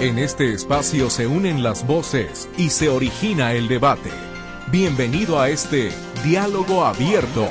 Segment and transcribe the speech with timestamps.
[0.00, 4.10] En este espacio se unen las voces y se origina el debate.
[4.72, 5.92] Bienvenido a este
[6.24, 7.48] diálogo abierto,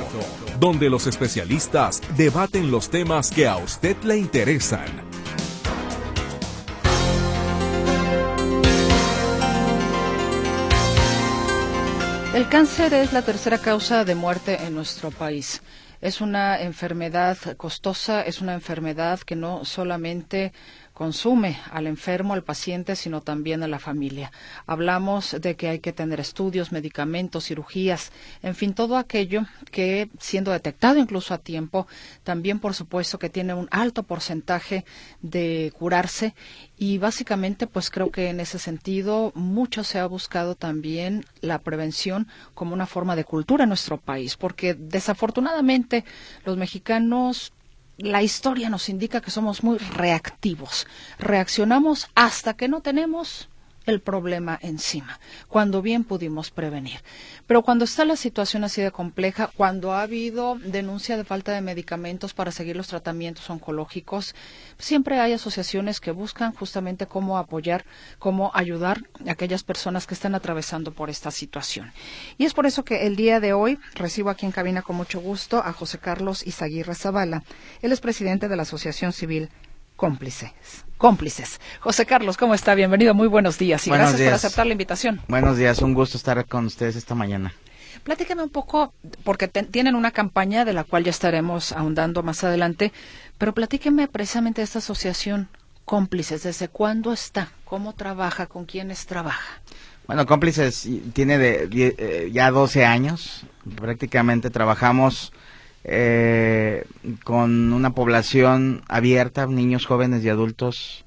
[0.60, 4.84] donde los especialistas debaten los temas que a usted le interesan.
[12.34, 15.62] El cáncer es la tercera causa de muerte en nuestro país.
[16.02, 20.52] Es una enfermedad costosa, es una enfermedad que no solamente
[20.94, 24.30] consume al enfermo, al paciente, sino también a la familia.
[24.64, 30.52] Hablamos de que hay que tener estudios, medicamentos, cirugías, en fin, todo aquello que, siendo
[30.52, 31.88] detectado incluso a tiempo,
[32.22, 34.84] también por supuesto que tiene un alto porcentaje
[35.20, 36.34] de curarse
[36.78, 42.28] y básicamente pues creo que en ese sentido mucho se ha buscado también la prevención
[42.54, 46.04] como una forma de cultura en nuestro país, porque desafortunadamente
[46.44, 47.52] los mexicanos
[47.98, 50.86] la historia nos indica que somos muy reactivos.
[51.18, 53.48] Reaccionamos hasta que no tenemos
[53.86, 57.00] el problema encima, cuando bien pudimos prevenir.
[57.46, 61.60] Pero cuando está la situación así de compleja, cuando ha habido denuncia de falta de
[61.60, 64.34] medicamentos para seguir los tratamientos oncológicos,
[64.78, 67.84] siempre hay asociaciones que buscan justamente cómo apoyar,
[68.18, 71.92] cómo ayudar a aquellas personas que están atravesando por esta situación.
[72.38, 75.20] Y es por eso que el día de hoy recibo aquí en cabina con mucho
[75.20, 77.44] gusto a José Carlos Izaguirre Zavala.
[77.82, 79.50] Él es presidente de la Asociación Civil
[79.96, 80.52] Cómplices
[81.04, 81.60] cómplices.
[81.80, 82.74] José Carlos, ¿cómo está?
[82.74, 85.20] Bienvenido, muy buenos días y gracias por aceptar la invitación.
[85.28, 87.52] Buenos días, un gusto estar con ustedes esta mañana.
[88.04, 92.90] Platícame un poco, porque tienen una campaña de la cual ya estaremos ahondando más adelante,
[93.36, 95.48] pero platíqueme precisamente de esta asociación
[95.84, 97.50] Cómplices, ¿desde cuándo está?
[97.66, 98.46] ¿Cómo trabaja?
[98.46, 99.60] ¿Con quiénes trabaja?
[100.06, 103.44] Bueno, Cómplices tiene de, eh, ya 12 años,
[103.76, 105.34] prácticamente trabajamos
[105.84, 106.84] eh,
[107.24, 111.04] con una población abierta, niños, jóvenes y adultos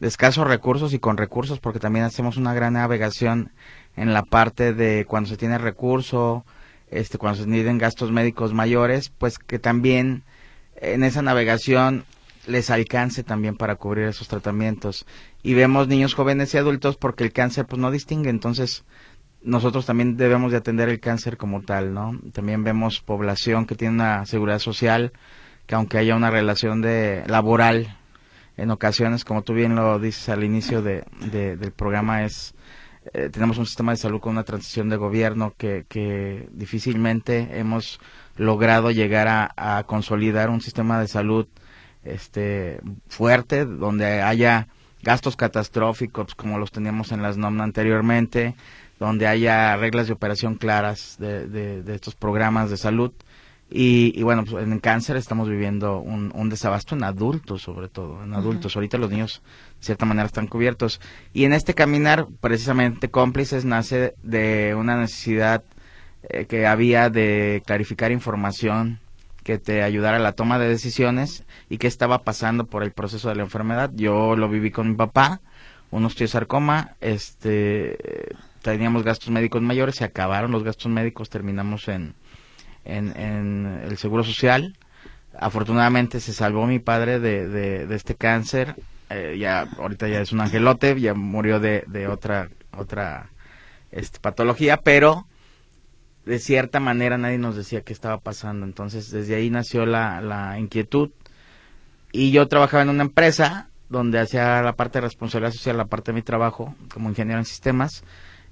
[0.00, 3.52] de escasos recursos y con recursos, porque también hacemos una gran navegación
[3.96, 6.44] en la parte de cuando se tiene recurso,
[6.90, 10.24] este, cuando se tienen gastos médicos mayores, pues que también
[10.76, 12.04] en esa navegación
[12.46, 15.06] les alcance también para cubrir esos tratamientos.
[15.42, 18.84] Y vemos niños, jóvenes y adultos porque el cáncer pues no distingue, entonces
[19.44, 22.18] nosotros también debemos de atender el cáncer como tal, ¿no?
[22.32, 25.12] También vemos población que tiene una seguridad social,
[25.66, 27.96] que aunque haya una relación de laboral,
[28.56, 32.54] en ocasiones, como tú bien lo dices al inicio de, del programa, es
[33.12, 38.00] eh, tenemos un sistema de salud con una transición de gobierno que, que difícilmente hemos
[38.36, 41.46] logrado llegar a, a, consolidar un sistema de salud
[42.02, 44.68] este fuerte donde haya
[45.02, 48.54] gastos catastróficos como los teníamos en las NOM anteriormente
[48.98, 53.12] donde haya reglas de operación claras de, de, estos programas de salud.
[53.70, 58.34] Y, bueno, pues en cáncer estamos viviendo un, un, desabasto en adultos, sobre todo, en
[58.34, 58.76] adultos.
[58.76, 59.42] Ahorita los niños,
[59.80, 61.00] de cierta manera, están cubiertos.
[61.32, 65.64] Y en este caminar, precisamente, cómplices nace de una necesidad
[66.28, 69.00] eh, que había de clarificar información
[69.42, 73.28] que te ayudara a la toma de decisiones y qué estaba pasando por el proceso
[73.28, 73.90] de la enfermedad.
[73.94, 75.40] Yo lo viví con mi papá,
[75.90, 77.98] un osteosarcoma, este
[78.72, 82.14] teníamos gastos médicos mayores, se acabaron los gastos médicos, terminamos en,
[82.84, 84.76] en, el Seguro Social.
[85.38, 88.76] Afortunadamente se salvó mi padre de, de, este cáncer,
[89.10, 93.30] eh, ya ahorita ya es un angelote, ya murió de, de otra otra
[93.90, 95.26] este, patología, pero
[96.24, 98.64] de cierta manera nadie nos decía qué estaba pasando.
[98.64, 101.10] Entonces, desde ahí nació la, la inquietud.
[102.12, 106.12] Y yo trabajaba en una empresa donde hacía la parte de responsabilidad social, la parte
[106.12, 108.04] de mi trabajo como ingeniero en sistemas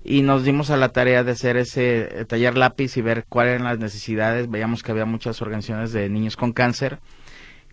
[0.04, 3.54] y nos dimos a la tarea de hacer ese eh, taller lápiz y ver cuáles
[3.54, 4.50] eran las necesidades.
[4.50, 6.98] Veíamos que había muchas organizaciones de niños con cáncer,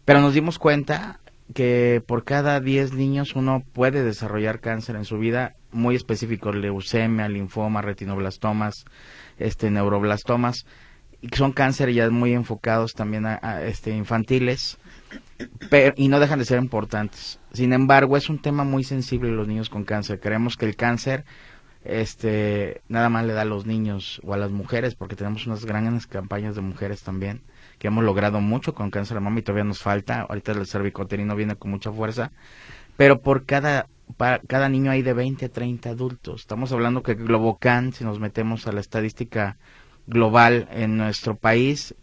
[0.05, 1.19] pero nos dimos cuenta
[1.53, 7.27] que por cada 10 niños uno puede desarrollar cáncer en su vida muy específico, leucemia,
[7.27, 8.85] linfoma, retinoblastomas,
[9.37, 10.65] este neuroblastomas,
[11.21, 14.77] y son cánceres ya muy enfocados también a, este infantiles,
[15.69, 17.39] pero, y no dejan de ser importantes.
[17.51, 20.19] Sin embargo, es un tema muy sensible los niños con cáncer.
[20.19, 21.25] Creemos que el cáncer
[21.83, 25.65] este nada más le da a los niños o a las mujeres porque tenemos unas
[25.65, 27.41] grandes campañas de mujeres también
[27.77, 30.21] que hemos logrado mucho con cáncer de mama y todavía nos falta.
[30.21, 32.31] Ahorita el cervicoterino viene con mucha fuerza
[32.97, 33.87] pero por cada
[34.47, 36.41] cada niño hay de 20 a 30 adultos.
[36.41, 39.57] Estamos hablando que Globocan si nos metemos a la estadística
[40.07, 41.95] global en nuestro país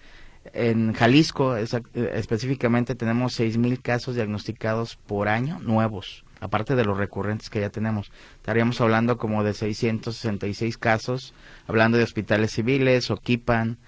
[0.52, 7.60] en Jalisco específicamente tenemos 6.000 casos diagnosticados por año nuevos aparte de los recurrentes que
[7.60, 8.10] ya tenemos.
[8.36, 11.34] Estaríamos hablando como de 666 casos,
[11.66, 13.78] hablando de hospitales civiles, Oquipan,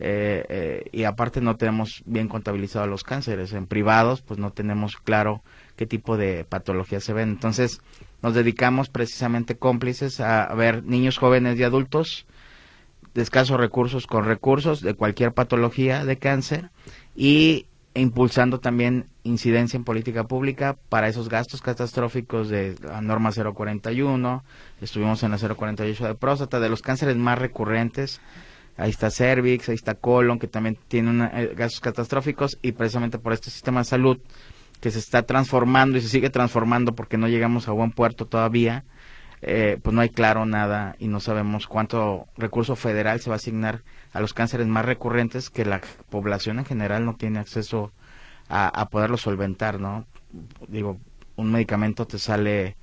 [0.00, 3.52] eh, eh, y aparte no tenemos bien contabilizado los cánceres.
[3.52, 5.42] En privados, pues no tenemos claro
[5.76, 7.30] qué tipo de patologías se ven.
[7.30, 7.80] Entonces,
[8.22, 12.26] nos dedicamos precisamente cómplices a ver niños, jóvenes y adultos
[13.14, 16.70] de escasos recursos con recursos de cualquier patología de cáncer
[17.16, 24.44] y impulsando también incidencia en política pública para esos gastos catastróficos de la norma 041,
[24.80, 28.20] estuvimos en la 048 de próstata, de los cánceres más recurrentes,
[28.76, 33.32] ahí está cervix, ahí está colon, que también tiene eh, gastos catastróficos y precisamente por
[33.32, 34.18] este sistema de salud
[34.80, 38.84] que se está transformando y se sigue transformando porque no llegamos a buen puerto todavía,
[39.42, 43.38] eh, pues no hay claro nada y no sabemos cuánto recurso federal se va a
[43.38, 43.82] asignar
[44.12, 45.80] a los cánceres más recurrentes que la
[46.10, 47.92] población en general no tiene acceso
[48.48, 50.06] a, a poderlo solventar, ¿no?
[50.68, 50.98] Digo,
[51.36, 52.76] un medicamento te sale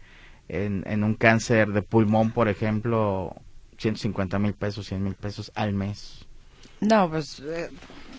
[0.47, 3.35] en, en un cáncer de pulmón, por ejemplo,
[3.77, 6.25] 150 mil pesos, 100 mil pesos al mes.
[6.81, 7.69] No, pues eh,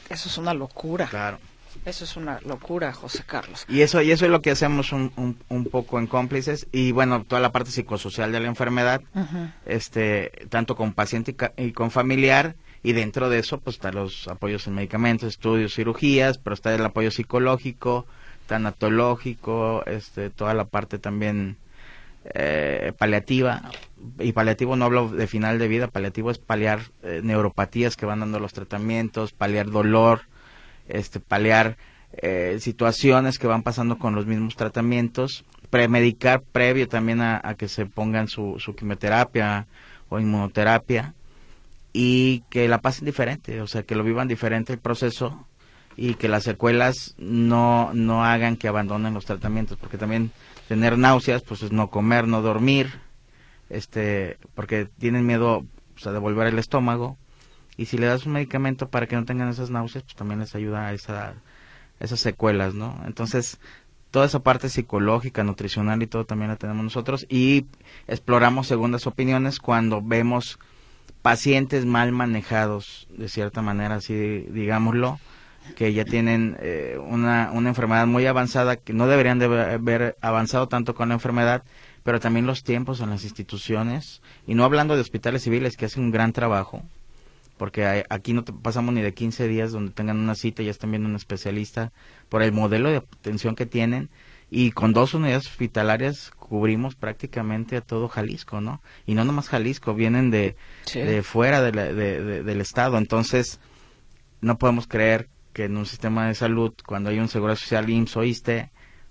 [0.09, 1.07] eso es una locura.
[1.07, 1.39] Claro.
[1.85, 3.65] Eso es una locura, José Carlos.
[3.69, 6.67] Y eso, y eso es lo que hacemos un, un, un poco en cómplices.
[6.73, 9.03] Y bueno, toda la parte psicosocial de la enfermedad,
[9.67, 14.67] este, tanto con paciente y, con familiar y dentro de eso pues están los apoyos
[14.67, 18.07] en medicamentos, estudios, cirugías, pero está el apoyo psicológico,
[18.47, 21.57] tanatológico, este, toda la parte también
[22.35, 23.71] eh, paliativa.
[24.19, 28.21] Y paliativo no hablo de final de vida, paliativo es paliar eh, neuropatías que van
[28.21, 30.23] dando los tratamientos, paliar dolor,
[30.89, 31.77] este, paliar
[32.13, 37.87] eh, situaciones que van pasando con los mismos tratamientos, premedicar previo también a, que se
[37.87, 39.67] pongan su, quimioterapia
[40.09, 41.15] o inmunoterapia
[41.93, 45.47] y que la pasen diferente, o sea, que lo vivan diferente el proceso
[45.97, 50.31] y que las secuelas no, no hagan que abandonen los tratamientos, porque también
[50.69, 53.01] tener náuseas, pues es no comer, no dormir,
[53.71, 57.17] este, porque tienen miedo pues, a devolver el estómago,
[57.77, 60.55] y si le das un medicamento para que no tengan esas náuseas, pues también les
[60.55, 61.35] ayuda a esa,
[62.01, 62.99] esas secuelas, ¿no?
[63.07, 63.59] Entonces,
[64.11, 67.67] toda esa parte psicológica, nutricional y todo también la tenemos nosotros y
[68.07, 70.59] exploramos segundas opiniones cuando vemos
[71.23, 75.19] pacientes mal manejados, de cierta manera, así digámoslo,
[75.75, 80.69] que ya tienen eh, una, una enfermedad muy avanzada, que no deberían de haber avanzado
[80.69, 81.65] tanto con la enfermedad,
[82.05, 86.05] pero también los tiempos en las instituciones, y no hablando de hospitales civiles que hacen
[86.05, 86.83] un gran trabajo,
[87.57, 90.91] porque aquí no pasamos ni de 15 días donde tengan una cita y ya están
[90.91, 91.93] viendo un especialista
[92.29, 94.11] por el modelo de atención que tienen
[94.51, 98.81] y con dos unidades hospitalarias cubrimos prácticamente a todo Jalisco, ¿no?
[99.07, 100.57] Y no nomás Jalisco, vienen de,
[100.95, 103.59] de fuera de del estado, entonces
[104.41, 108.17] no podemos creer que en un sistema de salud, cuando hay un seguro social IMSS
[108.19, 108.71] o ISTE,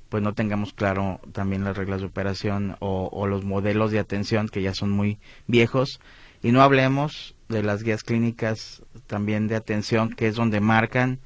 [0.10, 4.48] pues no tengamos claro también las reglas de operación o, o los modelos de atención
[4.48, 6.00] que ya son muy viejos.
[6.44, 11.20] Y no hablemos de las guías clínicas también de atención, que es donde marcan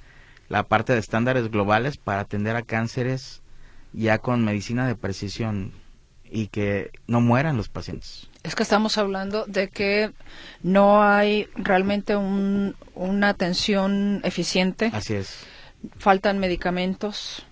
[0.49, 3.41] la parte de estándares globales para atender a cánceres
[3.93, 5.73] ya con medicina de precisión
[6.31, 8.27] y que no mueran los pacientes.
[8.43, 10.11] Es que estamos hablando de que
[10.61, 14.91] no hay realmente un, una atención eficiente.
[14.93, 15.45] Así es.
[15.97, 17.45] Faltan medicamentos,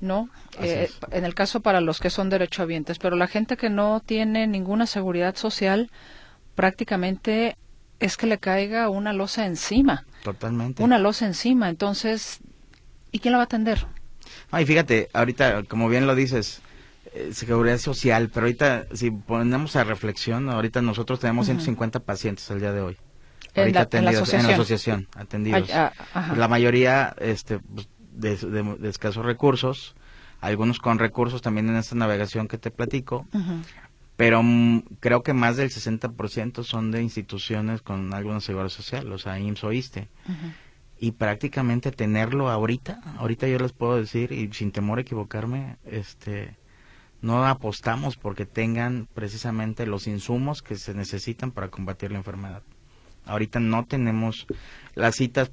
[0.00, 0.28] ¿no?
[0.60, 4.46] Eh, en el caso para los que son derechohabientes, pero la gente que no tiene
[4.46, 5.90] ninguna seguridad social
[6.54, 7.56] prácticamente
[8.00, 10.04] es que le caiga una losa encima.
[10.22, 10.82] Totalmente.
[10.82, 11.68] Una losa encima.
[11.68, 12.40] Entonces,
[13.12, 13.86] ¿y quién la va a atender?
[14.50, 16.60] Ay, fíjate, ahorita, como bien lo dices,
[17.14, 22.60] eh, seguridad social, pero ahorita, si ponemos a reflexión, ahorita nosotros tenemos 150 pacientes al
[22.60, 22.96] día de hoy.
[23.54, 25.70] ¿En la, atendidos, en la asociación, atendidos.
[25.72, 25.92] Ah,
[26.36, 29.94] la mayoría este, pues, de, de, escasos recursos,
[30.42, 33.26] algunos con recursos también en esta navegación que te platico,
[34.16, 39.18] pero mm, creo que más del 60% son de instituciones con alguna seguridad social, o
[39.18, 40.08] sea, IMSS o ISTE.
[40.98, 46.56] Y prácticamente tenerlo ahorita, ahorita yo les puedo decir, y sin temor a equivocarme, este,
[47.20, 52.62] no apostamos porque tengan precisamente los insumos que se necesitan para combatir la enfermedad.
[53.26, 54.46] Ahorita no tenemos
[54.94, 55.50] las citas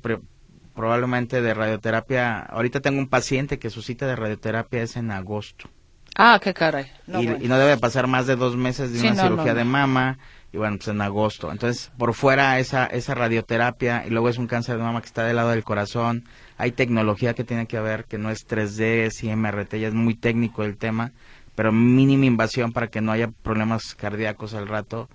[0.73, 2.39] probablemente de radioterapia.
[2.39, 5.69] Ahorita tengo un paciente que su cita de radioterapia es en agosto.
[6.15, 6.91] Ah, qué caray.
[7.07, 10.17] y, no debe pasar más de dos meses de una cirugía de mama.
[10.51, 11.51] Y bueno, pues en agosto.
[11.51, 15.23] Entonces, por fuera esa, esa radioterapia y luego es un cáncer de mama que está
[15.23, 16.25] del lado del corazón.
[16.57, 20.13] Hay tecnología que tiene que haber, que no es 3D, es IMRT, ya es muy
[20.13, 21.11] técnico el tema,
[21.55, 25.09] pero mínima invasión para que no haya problemas cardíacos al rato.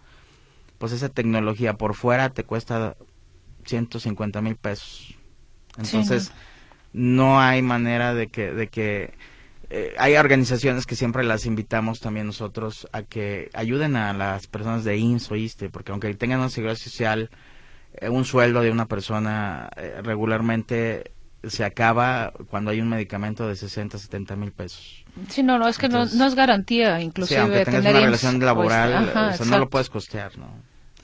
[0.79, 2.97] Pues esa tecnología por fuera te cuesta
[3.65, 5.15] 150 mil pesos.
[5.77, 6.33] Entonces,
[6.93, 9.15] no hay manera de que, de que
[9.71, 14.85] eh, hay organizaciones que siempre las invitamos también nosotros a que ayuden a las personas
[14.85, 17.29] de INS o ISTE, porque aunque tengan una seguridad social,
[17.95, 21.13] eh, un sueldo de una persona eh, regularmente
[21.45, 25.05] se acaba cuando hay un medicamento de 60, 70 mil pesos.
[25.29, 27.39] Sí, no, no, es que no, es garantía, inclusive.
[27.39, 29.13] Sí, aunque tengas una relación laboral,
[29.47, 30.47] no lo puedes costear, ¿no?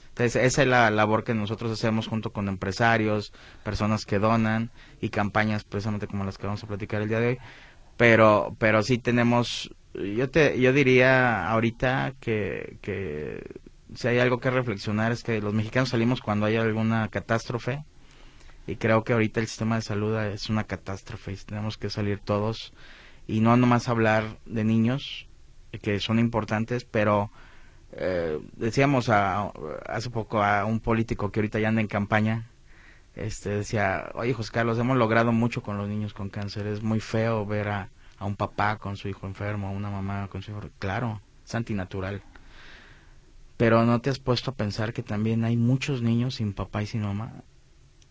[0.09, 5.09] Entonces, esa es la labor que nosotros hacemos junto con empresarios, personas que donan y
[5.09, 7.37] campañas precisamente como las que vamos a platicar el día de hoy.
[7.97, 13.41] Pero, pero sí tenemos, yo te, yo diría ahorita que, que
[13.93, 17.85] si hay algo que reflexionar es que los mexicanos salimos cuando hay alguna catástrofe
[18.67, 22.19] y creo que ahorita el sistema de salud es una catástrofe y tenemos que salir
[22.19, 22.73] todos
[23.27, 25.27] y no nomás hablar de niños
[25.81, 27.31] que son importantes, pero
[27.91, 32.49] eh, decíamos hace poco a un político que ahorita ya anda en campaña,
[33.15, 36.99] este decía, oye José Carlos, hemos logrado mucho con los niños con cáncer, es muy
[36.99, 40.51] feo ver a, a un papá con su hijo enfermo, a una mamá con su
[40.51, 42.21] hijo, claro, es antinatural.
[43.57, 46.87] Pero no te has puesto a pensar que también hay muchos niños sin papá y
[46.87, 47.31] sin mamá.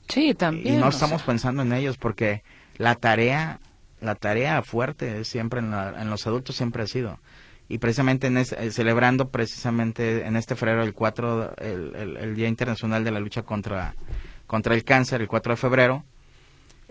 [0.08, 0.76] Sí, también.
[0.76, 2.42] Y no estamos pensando en ellos porque
[2.76, 3.60] la tarea,
[4.00, 7.18] la tarea fuerte siempre en, en los adultos siempre ha sido
[7.68, 13.04] y precisamente en eh, celebrando precisamente en este febrero el 4 el, el, Día Internacional
[13.04, 13.94] de la Lucha contra
[14.54, 16.04] contra el cáncer el 4 de febrero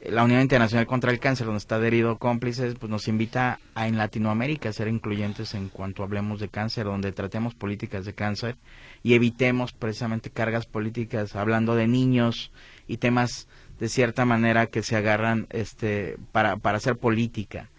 [0.10, 3.98] la Unión Internacional contra el Cáncer donde está adherido cómplices pues nos invita a en
[3.98, 8.58] Latinoamérica a ser incluyentes en cuanto hablemos de cáncer donde tratemos políticas de cáncer
[9.02, 12.52] y evitemos precisamente cargas políticas hablando de niños
[12.86, 13.48] y temas
[13.80, 17.70] de cierta manera que se agarran este para para hacer política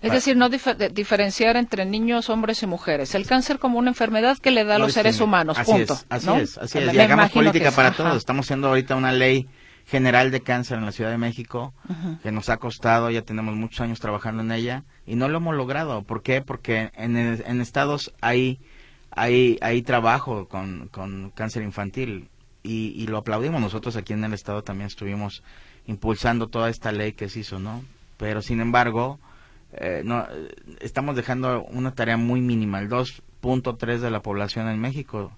[0.00, 3.14] es decir, no diferenciar entre niños, hombres y mujeres.
[3.14, 5.94] El cáncer como una enfermedad que le da a los seres humanos, así punto.
[5.94, 6.94] Es, así es, así es.
[6.94, 8.16] Y hagamos política para todos.
[8.16, 9.48] Estamos haciendo ahorita una ley
[9.86, 11.72] general de cáncer en la Ciudad de México
[12.22, 15.54] que nos ha costado, ya tenemos muchos años trabajando en ella y no lo hemos
[15.54, 16.02] logrado.
[16.02, 16.42] ¿Por qué?
[16.42, 18.60] Porque en, en estados hay,
[19.10, 22.28] hay, hay trabajo con, con cáncer infantil
[22.62, 23.62] y, y lo aplaudimos.
[23.62, 25.42] Nosotros aquí en el estado también estuvimos
[25.86, 27.82] impulsando toda esta ley que se hizo, ¿no?
[28.18, 29.18] Pero sin embargo,
[29.72, 30.26] eh, no,
[30.80, 35.32] estamos dejando una tarea muy mínima, el 2.3 de la población en México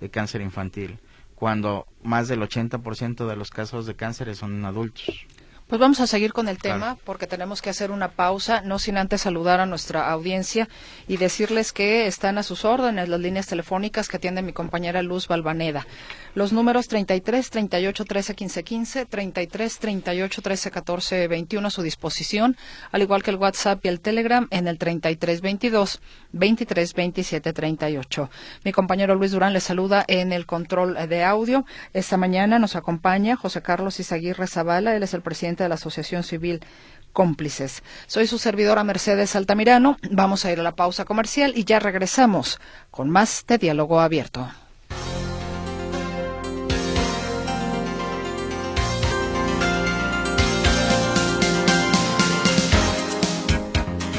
[0.00, 0.98] de cáncer infantil,
[1.34, 5.26] cuando más del 80% de los casos de cáncer son en adultos.
[5.66, 8.96] Pues vamos a seguir con el tema porque tenemos que hacer una pausa, no sin
[8.96, 10.68] antes saludar a nuestra audiencia
[11.08, 15.26] y decirles que están a sus órdenes las líneas telefónicas que atiende mi compañera Luz
[15.26, 15.84] Balvaneda.
[16.34, 22.56] Los números 33 38 13 15 15, 33 38 13 14 21 a su disposición,
[22.92, 28.30] al igual que el WhatsApp y el Telegram en el 33 22 23 27 38.
[28.62, 31.64] Mi compañero Luis Durán le saluda en el control de audio.
[31.92, 36.22] Esta mañana nos acompaña José Carlos Izaguirre Zavala, él es el presidente de la Asociación
[36.22, 36.60] Civil
[37.12, 37.82] Cómplices.
[38.06, 39.96] Soy su servidora Mercedes Altamirano.
[40.10, 42.60] Vamos a ir a la pausa comercial y ya regresamos
[42.90, 44.48] con más de Diálogo Abierto.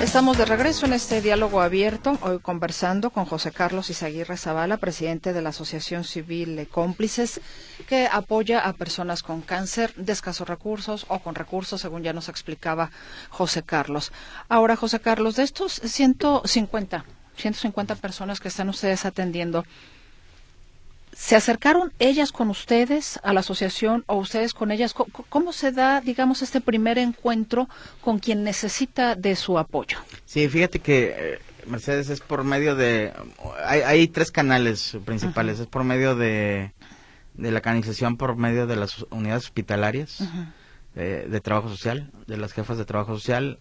[0.07, 5.33] Estamos de regreso en este diálogo abierto, hoy conversando con José Carlos Izaguirre Zavala, presidente
[5.33, 7.41] de la Asociación Civil Cómplices,
[7.89, 12.29] que apoya a personas con cáncer de escasos recursos o con recursos, según ya nos
[12.29, 12.89] explicaba
[13.29, 14.13] José Carlos.
[14.47, 17.03] Ahora, José Carlos, de estos 150,
[17.35, 19.65] 150 personas que están ustedes atendiendo,
[21.19, 24.93] ¿Se acercaron ellas con ustedes a la asociación o ustedes con ellas?
[24.93, 27.67] ¿Cómo, se da, digamos, este primer encuentro
[28.01, 29.97] con quien necesita de su apoyo?
[30.25, 33.13] Sí, fíjate que, eh, Mercedes, es por medio de...
[33.65, 35.59] Hay, tres canales principales.
[35.59, 36.71] Es por medio de,
[37.33, 40.23] de la canalización, por medio de las unidades hospitalarias
[40.93, 43.57] de trabajo social, de las jefas de trabajo social.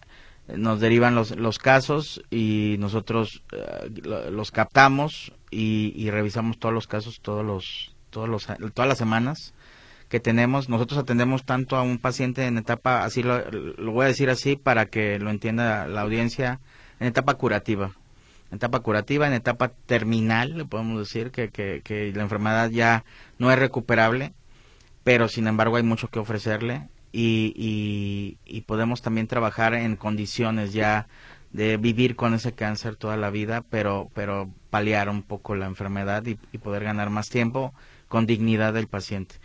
[0.47, 3.89] Nos derivan los, los casos y nosotros eh,
[4.31, 9.53] los captamos, y, revisamos todos los casos todos los, todos los, todas las semanas
[10.09, 10.69] que tenemos.
[10.69, 13.43] Nosotros atendemos tanto a un paciente en etapa, así lo,
[13.91, 16.59] voy a decir así para que lo entienda la audiencia,
[16.99, 17.91] en etapa curativa.
[18.49, 23.03] En etapa curativa, en etapa terminal, le podemos decir que, que, la enfermedad ya
[23.39, 24.33] no es recuperable,
[25.03, 30.73] pero sin embargo hay mucho que ofrecerle y, y, y podemos también trabajar en condiciones
[30.73, 31.07] ya
[31.51, 36.23] de vivir con ese cáncer toda la vida, pero, pero paliar un poco la enfermedad
[36.25, 37.73] y, poder ganar más tiempo
[38.07, 39.35] con dignidad del paciente.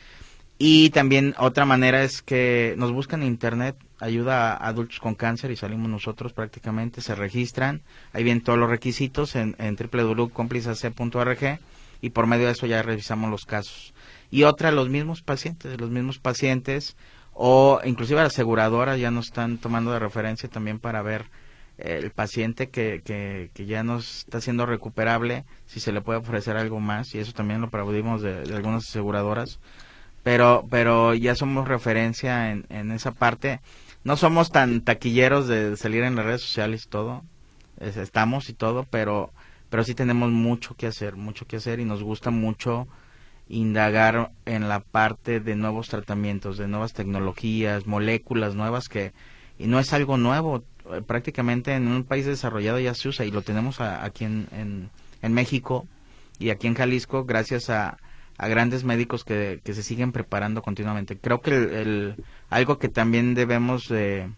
[0.59, 5.51] Y también otra manera es que nos buscan en internet, ayuda a adultos con cáncer
[5.51, 11.59] y salimos nosotros prácticamente, se registran, ahí vienen todos los requisitos en, en www.complicac.org
[12.01, 13.95] y por medio de eso ya revisamos los casos.
[14.31, 16.97] Y otra, los mismos pacientes, los mismos pacientes
[17.33, 21.27] o inclusive las aseguradoras ya nos están tomando de referencia también para ver
[21.79, 26.81] el paciente que, que, ya no está siendo recuperable, si se le puede ofrecer algo
[26.81, 29.59] más, y eso también lo aplaudimos de, algunas aseguradoras,
[30.23, 33.61] pero, pero ya somos referencia en, en esa parte.
[34.05, 37.23] no somos tan taquilleros de salir en las redes sociales y todo.
[37.81, 39.33] estamos y todo, pero,
[39.71, 42.87] pero sí tenemos mucho que hacer, mucho que hacer y nos gusta mucho
[43.49, 49.13] indagar en la parte de nuevos tratamientos, de nuevas tecnologías, moléculas nuevas que,
[49.59, 50.65] y no es algo nuevo,
[51.07, 54.91] prácticamente en un país desarrollado ya se usa y lo tenemos aquí en,
[55.23, 55.87] en, México
[56.39, 57.99] y aquí en Jalisco gracias a,
[58.39, 61.19] a grandes médicos que, que, se siguen preparando continuamente.
[61.19, 62.17] Creo que el,
[62.51, 64.31] algo que también debemos de,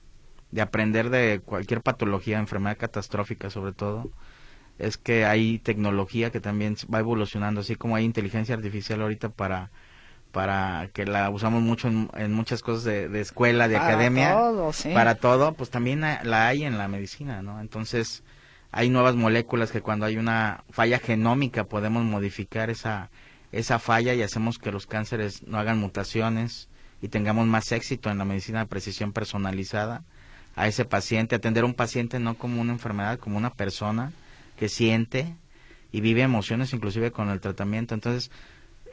[0.51, 4.11] de, aprender de cualquier patología, enfermedad catastrófica sobre todo,
[4.79, 9.71] es que hay tecnología que también va evolucionando, así como hay inteligencia artificial ahorita para
[10.35, 14.37] para que la usamos mucho en, muchas cosas de, escuela, de academia,
[14.93, 17.61] para todo, pues también la hay en la medicina, ¿no?
[17.61, 18.25] Entonces,
[18.73, 23.11] hay nuevas moléculas que cuando hay una falla genómica podemos modificar esa,
[23.53, 26.69] esa falla y hacemos que los cánceres no hagan mutaciones
[27.01, 30.03] y tengamos más éxito en la medicina de precisión personalizada
[30.57, 34.13] a ese paciente, atender a un paciente no como una enfermedad, como una persona
[34.57, 35.37] que siente
[35.93, 37.95] y vive emociones inclusive con el tratamiento.
[37.95, 38.33] Entonces,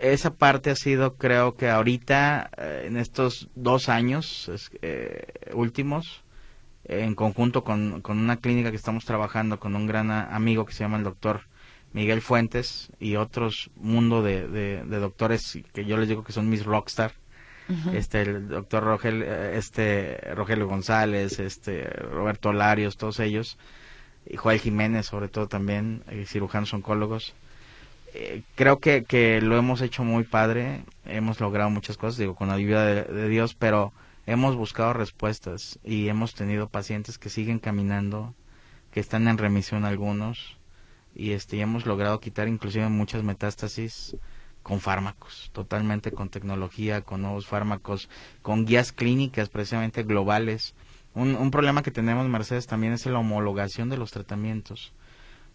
[0.01, 4.49] esa parte ha sido, creo que ahorita, eh, en estos dos años
[4.81, 6.23] eh, últimos,
[6.85, 10.83] en conjunto con, con, una clínica que estamos trabajando con un gran amigo que se
[10.83, 11.41] llama el doctor
[11.93, 16.65] Miguel Fuentes y otros mundo de, de, doctores que yo les digo que son mis
[16.65, 17.13] rockstar.
[17.93, 23.57] Este, el doctor Rogel, eh, este, Rogelio González, este, Roberto Larios, todos ellos,
[24.25, 27.33] y Joel Jiménez sobre todo también, cirujanos oncólogos
[28.13, 32.49] eh, creo que, que lo hemos hecho muy padre, hemos logrado muchas cosas, digo, con
[32.49, 33.93] la ayuda de, Dios, pero
[34.25, 38.33] hemos buscado respuestas y hemos tenido pacientes que siguen caminando,
[38.91, 40.57] que están en remisión algunos,
[41.15, 44.17] y este hemos logrado quitar inclusive muchas metástasis
[44.61, 48.09] con fármacos, totalmente con tecnología, con nuevos fármacos,
[48.41, 50.75] con guías clínicas precisamente globales.
[51.13, 54.93] Un, un problema que tenemos, Mercedes, también es la homologación de los tratamientos.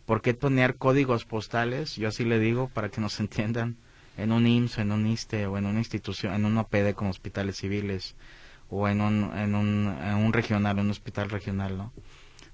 [0.06, 1.96] ¿Por qué poner códigos postales?
[1.96, 3.76] Yo así le digo para que nos entiendan
[4.16, 7.56] en un IMSS, en un ISTE o en una institución, en un OPD con hospitales
[7.56, 8.14] civiles
[8.70, 11.92] o en un, en un, en un regional, un hospital regional, ¿no?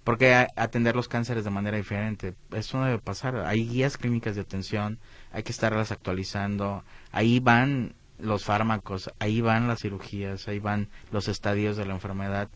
[0.02, 3.36] Porque atender los cánceres de manera diferente, eso no debe pasar.
[3.46, 4.98] Hay guías clínicas de atención,
[5.30, 11.28] hay que estarlas actualizando, ahí van los fármacos, ahí van las cirugías, ahí van los
[11.28, 12.48] estadios de la enfermedad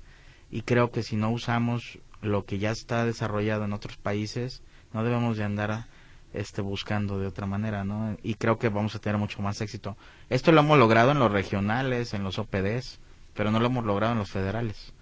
[0.51, 5.05] y creo que si no usamos lo que ya está desarrollado en otros países, no
[5.05, 5.87] debemos de andar
[6.33, 8.17] este buscando de otra manera, ¿no?
[8.23, 9.97] Y creo que vamos a tener mucho más éxito.
[10.29, 13.01] Esto lo hemos logrado en los regionales, en los OPDs,
[13.35, 14.93] pero no lo hemos logrado en los federales.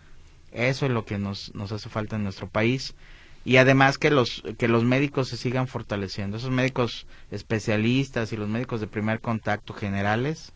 [0.52, 2.94] Eso es lo que nos, nos hace falta en nuestro país
[3.44, 8.48] y además que los que los médicos se sigan fortaleciendo, esos médicos especialistas y los
[8.48, 10.52] médicos de primer contacto generales,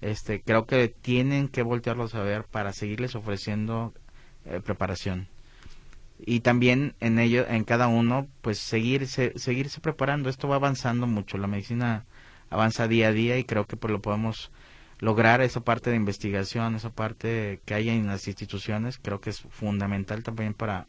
[0.00, 3.92] este creo que tienen que voltearlos a ver para seguirles ofreciendo
[4.46, 5.28] eh, preparación
[6.26, 10.28] y también en ello en cada uno pues seguirse seguirse preparando.
[10.28, 12.04] Esto va avanzando mucho la medicina
[12.50, 14.50] avanza día a día y creo que pues lo podemos
[14.98, 15.40] lograr.
[15.40, 20.22] Esa parte de investigación esa parte que hay en las instituciones creo que es fundamental
[20.22, 20.86] también para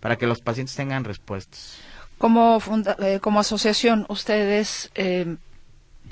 [0.00, 1.78] para que los pacientes tengan respuestas.
[2.18, 2.58] Como
[3.00, 5.36] eh, como asociación ustedes eh,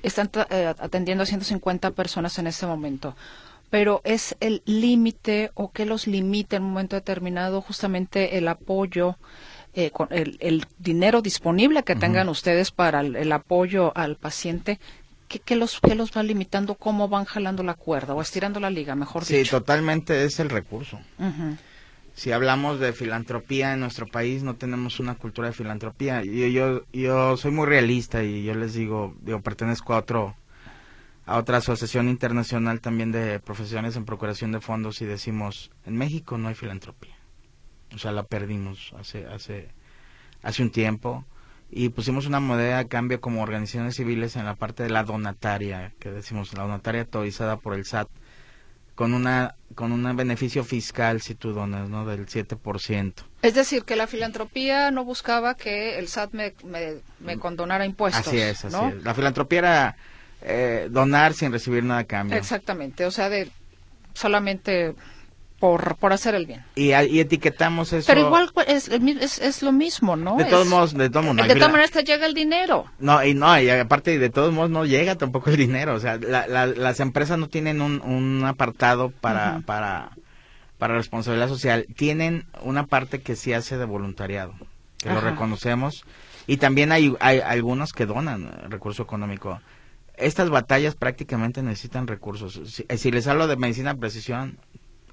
[0.03, 3.15] están eh, atendiendo a 150 personas en este momento
[3.73, 9.17] pero es el límite o que los limita en un momento determinado justamente el apoyo,
[9.73, 14.79] eh, con el, dinero disponible que tengan ustedes para el, apoyo al paciente.
[15.27, 16.75] ¿Qué, los, ¿Qué los va limitando?
[16.75, 19.43] ¿Cómo van jalando la cuerda o estirando la liga, mejor dicho?
[19.43, 21.01] Sí, totalmente es el recurso.
[22.13, 26.23] Si hablamos de filantropía en nuestro país, no tenemos una cultura de filantropía.
[26.23, 30.37] Yo, yo, yo soy muy realista y yo les digo, digo, pertenezco a otro
[31.25, 36.37] a otra asociación internacional también de profesiones en procuración de fondos y decimos, en México
[36.39, 37.17] no hay filantropía.
[37.95, 39.69] O sea, la perdimos hace, hace,
[40.43, 41.25] hace un tiempo
[41.71, 45.93] y pusimos una moneda a cambio como organizaciones civiles en la parte de la donataria,
[45.99, 48.09] que decimos la donataria autorizada por el SAT,
[48.95, 52.05] con una con un beneficio fiscal si tú donas, ¿no?
[52.05, 53.15] Del 7%.
[53.41, 56.55] Es decir, que la filantropía no buscaba que el SAT me,
[57.21, 58.27] me, condonara impuestos.
[58.27, 59.03] Así es, así es.
[59.03, 59.97] La filantropía era
[60.45, 62.37] eh, donar sin recibir nada a cambio.
[62.37, 63.51] Exactamente, o sea, de
[64.15, 64.95] solamente
[65.63, 66.65] por, por hacer el bien.
[66.75, 68.09] Y, etiquetamos eso.
[68.09, 70.37] Pero igual es, es, lo mismo, ¿no?
[70.37, 71.47] De todos modos, de todos modos.
[71.47, 72.87] De todas maneras te llega el dinero.
[72.99, 75.95] No, y no, y aparte de todos modos no llega tampoco el dinero.
[75.95, 80.11] O sea, las empresas no tienen un, apartado para, para,
[80.79, 81.87] para responsabilidad social.
[81.95, 84.55] Tienen una parte que sí hace de voluntariado,
[84.99, 86.05] que lo reconocemos.
[86.49, 89.61] Y también hay, hay algunos que donan recurso económico
[90.23, 92.61] estas batallas prácticamente necesitan recursos.
[92.97, 94.59] Si, les hablo de medicina precisión,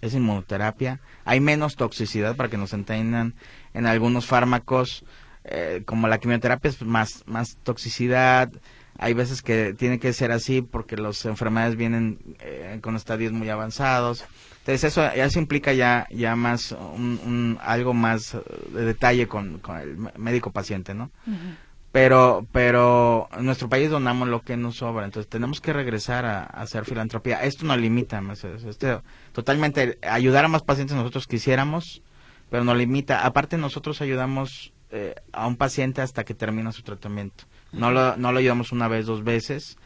[0.02, 1.00] es inmunoterapia.
[1.26, 3.36] Hay menos toxicidad para que nos entiendan
[3.74, 5.04] en algunos fármacos,
[5.43, 8.52] eh, como la quimioterapia es más, más toxicidad.
[8.98, 13.50] Hay veces que tiene que ser así porque las enfermedades vienen eh, con estadios muy
[13.50, 14.26] avanzados.
[14.60, 18.38] Entonces eso, eso implica ya, ya más un, algo más
[18.74, 21.12] de detalle con, el médico paciente, ¿no?
[21.91, 25.06] Pero pero en nuestro país donamos lo que nos sobra.
[25.06, 27.43] Entonces tenemos que regresar a, hacer filantropía.
[27.43, 28.21] Esto no limita
[28.67, 28.99] este,
[29.32, 32.02] totalmente ayudar a más pacientes nosotros quisiéramos
[32.49, 33.25] pero no limita.
[33.25, 37.45] Aparte nosotros ayudamos eh, a un paciente hasta que termina su tratamiento.
[37.71, 39.78] No lo no lo ayudamos una vez dos veces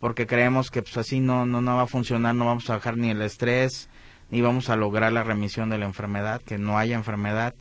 [0.00, 2.96] porque creemos que pues así no no no va a funcionar no vamos a bajar
[2.96, 3.88] ni el estrés
[4.30, 7.54] ni vamos a lograr la remisión de la enfermedad que no haya enfermedad.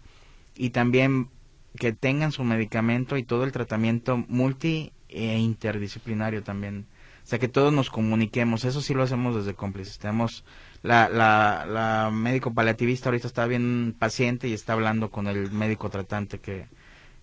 [0.56, 1.30] Y también
[1.76, 6.86] que tengan su medicamento y todo el tratamiento multi e interdisciplinario también.
[7.24, 8.64] O sea, que todos nos comuniquemos.
[8.64, 10.00] Eso sí lo hacemos desde cómplices.
[10.00, 10.46] Tenemos
[10.82, 15.90] la, la, la médico paliativista ahorita está bien paciente y está hablando con el médico
[15.90, 16.68] tratante que,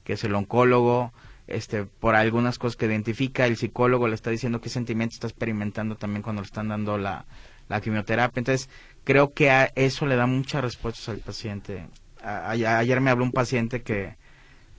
[0.04, 1.12] que es el oncólogo.
[1.46, 5.96] Este, por algunas cosas que identifica, el psicólogo le está diciendo qué sentimiento está experimentando
[5.96, 7.26] también cuando le están dando la,
[7.68, 8.40] la quimioterapia.
[8.40, 8.68] Entonces,
[9.04, 11.86] creo que a eso le da muchas respuestas al paciente.
[12.22, 14.16] ayer me habló un paciente que,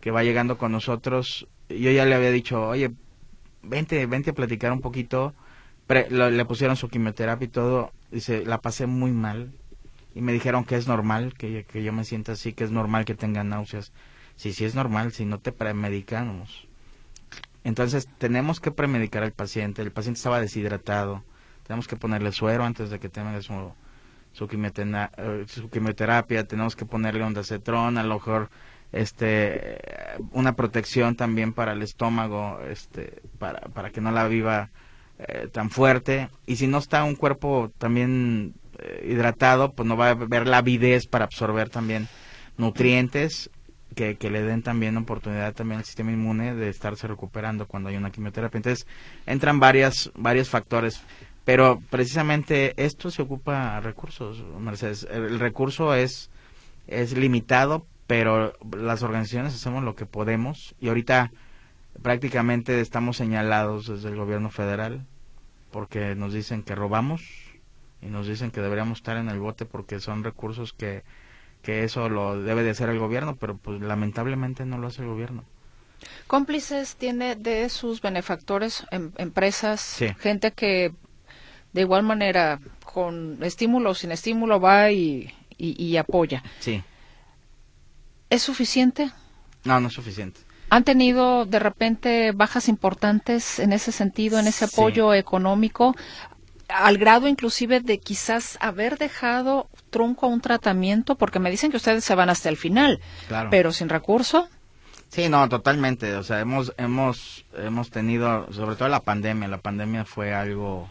[0.06, 2.92] que va llegando con nosotros, yo ya le había dicho, oye,
[3.64, 5.34] vente, vente a platicar un poquito.
[5.90, 7.92] le pusieron su quimioterapia y todo.
[8.12, 9.52] Dice, la pasé muy mal.
[10.14, 13.04] Y me dijeron que es normal, que, que yo me sienta así, que es normal
[13.04, 13.94] que tenga náuseas.
[14.36, 16.68] Sí, sí es normal, si no te premedicamos.
[17.64, 19.82] Entonces tenemos que premedicar al paciente.
[19.82, 21.24] El paciente estaba deshidratado.
[21.66, 23.72] Tenemos que ponerle suero antes de que tenga su,
[24.34, 26.48] su, eh, su quimioterapia.
[26.48, 28.52] Tenemos que ponerle ondacetrón, a lo mejor
[28.92, 29.78] este
[30.32, 34.70] una protección también para el estómago este para, para que no la viva
[35.20, 36.30] eh, tan fuerte.
[36.46, 40.58] Y si no está un cuerpo también eh, hidratado pues no va a haber la
[40.58, 42.08] avidez para absorber también
[42.58, 43.50] nutrientes
[43.96, 47.96] que, que, le den también oportunidad también al sistema inmune de estarse recuperando cuando hay
[47.96, 48.58] una quimioterapia.
[48.58, 48.88] Entonces
[49.26, 51.02] entran varias varios factores.
[51.46, 55.08] Pero precisamente esto se ocupa recursos Mercedes.
[55.10, 56.30] El recurso es
[56.88, 61.32] es limitado pero las organizaciones hacemos lo que podemos y ahorita
[62.02, 65.06] prácticamente estamos señalados desde el gobierno federal
[65.72, 67.24] porque nos dicen que robamos
[68.02, 71.04] y nos dicen que deberíamos estar en el bote porque son recursos que,
[71.62, 75.08] que eso lo debe de hacer el gobierno, pero pues lamentablemente no lo hace el
[75.08, 75.44] gobierno.
[76.28, 80.94] Cómplices tiene de sus benefactores, em, empresas, gente que
[81.74, 86.44] de igual manera con estímulo o sin estímulo va y, y, y apoya.
[86.60, 86.84] Sí.
[88.30, 89.12] ¿Es suficiente?
[89.64, 90.42] No, no es suficiente.
[90.70, 95.96] ¿Han tenido de repente bajas importantes en ese sentido, en ese apoyo económico,
[96.68, 101.16] al grado inclusive de quizás haber dejado trunco a un tratamiento?
[101.16, 103.50] Porque me dicen que ustedes se van hasta el final, claro.
[103.52, 104.48] pero sin recurso.
[105.10, 106.16] Sí, no, totalmente.
[106.16, 110.90] O sea, hemos, hemos, hemos tenido, sobre todo la pandemia, la pandemia fue algo,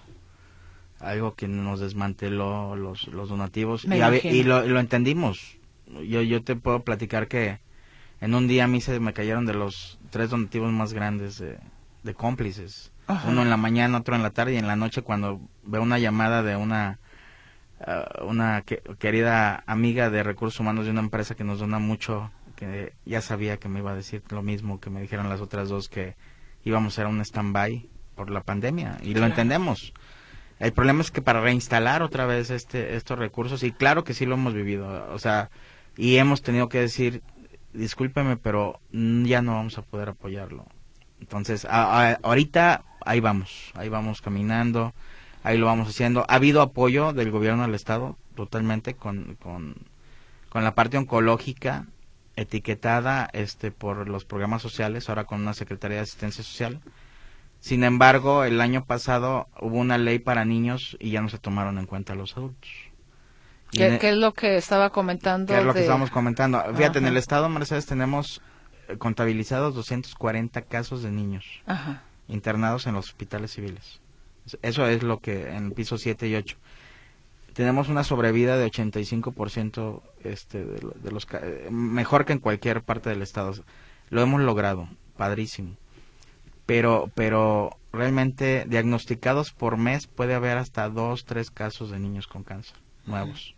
[1.00, 5.58] algo que nos desmanteló los, los donativos y, y lo, lo entendimos
[6.02, 7.60] yo, yo te puedo platicar que
[8.20, 11.58] en un día a mí se me cayeron de los tres donativos más grandes de,
[12.14, 12.92] cómplices.
[13.26, 15.98] Uno en la mañana, otro en la tarde y en la noche cuando veo una
[15.98, 16.98] llamada de una
[17.80, 22.94] uh, una querida amiga de recursos humanos de una empresa que nos dona mucho, que
[23.04, 25.88] ya sabía que me iba a decir lo mismo que me dijeron las otras dos
[25.88, 26.16] que
[26.64, 29.92] íbamos a hacer un stand-by por la pandemia y lo entendemos.
[30.58, 34.24] El problema es que para reinstalar otra vez este estos recursos y claro que sí
[34.24, 35.50] lo hemos vivido, o sea,
[35.96, 37.22] y hemos tenido que decir,
[37.72, 40.66] discúlpeme, pero ya no vamos a poder apoyarlo.
[41.20, 44.94] Entonces, ahorita ahí vamos, ahí vamos caminando,
[45.42, 46.24] ahí lo vamos haciendo.
[46.28, 49.76] Ha habido apoyo del gobierno del Estado totalmente con, con,
[50.48, 51.86] con la parte oncológica
[52.36, 56.80] etiquetada este por los programas sociales, ahora con una Secretaría de Asistencia Social.
[57.60, 61.78] Sin embargo, el año pasado hubo una ley para niños y ya no se tomaron
[61.78, 62.70] en cuenta los adultos.
[63.74, 65.52] ¿Qué, es lo que estaba comentando?
[65.52, 66.62] ¿Qué es lo que estamos comentando?
[66.74, 68.40] Fíjate, en el estado, Mercedes, tenemos
[68.88, 71.44] eh, contabilizados 240 casos de niños
[72.28, 74.00] internados en los hospitales civiles.
[74.62, 76.56] Eso es lo que en piso 7 y 8.
[77.54, 83.10] Tenemos una sobrevida de 85% este, de, de los eh, mejor que en cualquier parte
[83.10, 83.54] del estado.
[84.10, 85.76] Lo hemos logrado, padrísimo.
[86.66, 92.42] Pero, pero realmente diagnosticados por mes puede haber hasta dos, tres casos de niños con
[92.42, 93.54] cáncer nuevos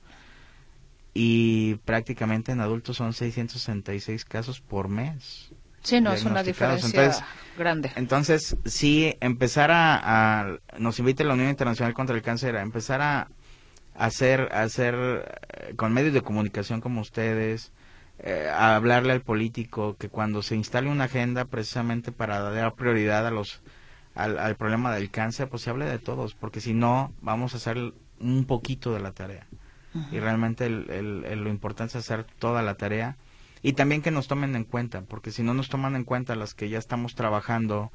[1.18, 5.50] y prácticamente en adultos son 666 casos por mes.
[5.82, 7.24] Sí, no, es una diferencia
[7.56, 7.90] grande.
[7.96, 13.28] Entonces, sí, empezar a, nos invita la Unión Internacional contra el Cáncer a empezar a
[13.94, 17.72] hacer, hacer eh, con medios de comunicación como ustedes,
[18.18, 23.26] eh, a hablarle al político que cuando se instale una agenda precisamente para dar prioridad
[23.26, 23.62] a los
[24.14, 27.94] al, problema del cáncer, pues se hable de todos, porque si no vamos a hacer
[28.20, 29.46] un poquito de la tarea.
[30.12, 33.16] Y realmente lo importante es hacer toda la tarea.
[33.62, 36.54] Y también que nos tomen en cuenta, porque si no nos toman en cuenta las
[36.54, 37.90] que ya estamos trabajando,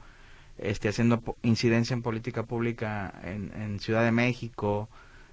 [0.58, 4.90] este, haciendo incidencia en política pública en, Ciudad de México,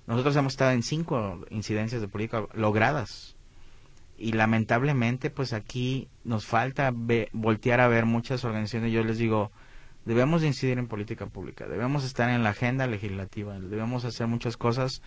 [0.06, 3.36] nosotros hemos estado en cinco incidencias de política logradas.
[4.16, 6.92] Y lamentablemente pues aquí nos falta
[7.32, 8.92] voltear a ver muchas organizaciones.
[8.92, 9.50] Yo les digo
[10.04, 15.02] debemos incidir en política pública debemos estar en la agenda legislativa debemos hacer muchas cosas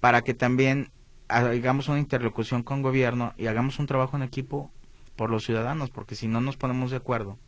[0.00, 0.92] para que también
[1.28, 4.70] hagamos una interlocución con gobierno y hagamos un trabajo en equipo
[5.16, 7.38] por los ciudadanos porque si no nos ponemos de acuerdo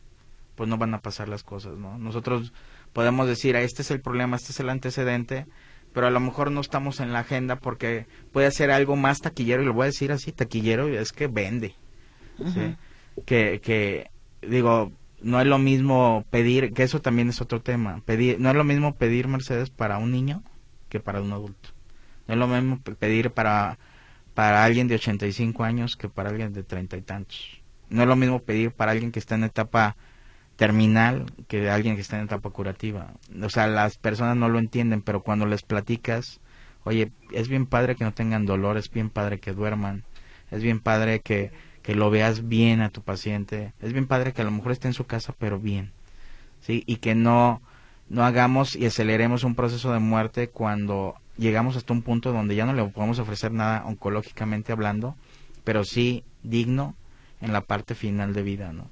[0.55, 2.53] pues no van a pasar las cosas no nosotros
[2.93, 5.45] podemos decir este es el problema este es el antecedente
[5.97, 9.63] pero a lo mejor no estamos en la agenda porque puede ser algo más taquillero,
[9.63, 11.73] y lo voy a decir así, taquillero, es que vende.
[13.25, 14.11] que, que,
[14.43, 18.55] digo, no es lo mismo pedir, que eso también es otro tema, pedir, no es
[18.55, 20.43] lo mismo pedir Mercedes para un niño
[20.89, 21.69] que para un adulto.
[22.27, 23.77] No es lo mismo pedir para,
[24.33, 27.61] para alguien de 85 años que para alguien de treinta y tantos.
[27.89, 29.95] No es lo mismo pedir para alguien que está en etapa
[30.57, 33.13] terminal que alguien que está en etapa curativa.
[33.41, 36.41] O sea, las personas no lo entienden, pero cuando les platicas,
[36.83, 40.03] oye, es bien padre que no tengan dolor, es bien padre que duerman,
[40.51, 41.51] es bien padre que,
[41.83, 44.87] que lo veas bien a tu paciente, es bien padre que a lo mejor esté
[44.87, 45.91] en su casa, pero bien,
[46.61, 46.83] ¿sí?
[46.87, 47.61] Y que no,
[48.09, 52.65] no hagamos y aceleremos un proceso de muerte cuando llegamos hasta un punto donde ya
[52.65, 55.15] no le podemos ofrecer nada oncológicamente hablando,
[55.63, 56.95] pero sí digno
[57.41, 58.89] en la parte final de vida, ¿no?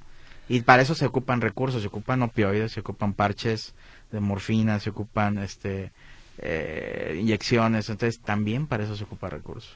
[0.47, 3.73] Y para eso se ocupan recursos, se ocupan opioides, se ocupan parches
[4.12, 5.91] de morfina, se ocupan este
[6.38, 9.75] eh, inyecciones, entonces también para eso se ocupa recursos.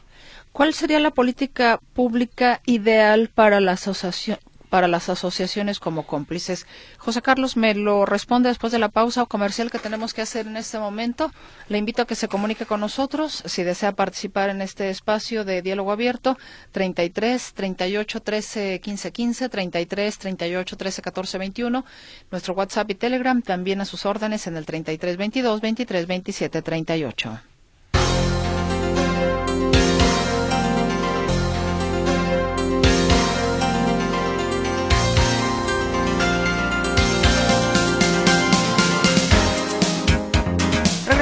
[0.51, 4.37] ¿Cuál sería la política pública ideal para la asociación,
[4.69, 6.67] para las asociaciones como cómplices.
[6.97, 10.57] José Carlos me lo responde después de la pausa comercial que tenemos que hacer en
[10.57, 11.31] este momento.
[11.67, 15.61] Le invito a que se comunique con nosotros si desea participar en este espacio de
[15.61, 16.37] diálogo abierto
[16.71, 21.85] 33 38 13 15 15 33 38 13 14 21
[22.31, 27.39] nuestro WhatsApp y Telegram también a sus órdenes en el 33 22 23 27 38.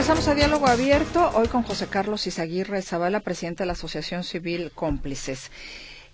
[0.07, 4.71] Regresamos a Diálogo Abierto, hoy con José Carlos Izaguirre Zavala, presidente de la Asociación Civil
[4.73, 5.51] Cómplices.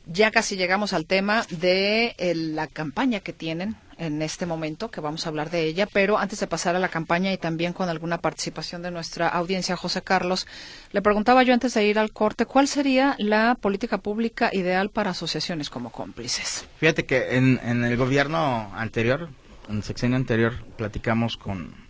[0.07, 5.27] Ya casi llegamos al tema de la campaña que tienen en este momento, que vamos
[5.27, 8.17] a hablar de ella, pero antes de pasar a la campaña y también con alguna
[8.17, 10.47] participación de nuestra audiencia, José Carlos,
[10.91, 15.11] le preguntaba yo antes de ir al corte, ¿cuál sería la política pública ideal para
[15.11, 16.65] asociaciones como cómplices?
[16.79, 19.29] Fíjate que en, en el gobierno anterior,
[19.69, 21.82] en el sexenio anterior, platicamos con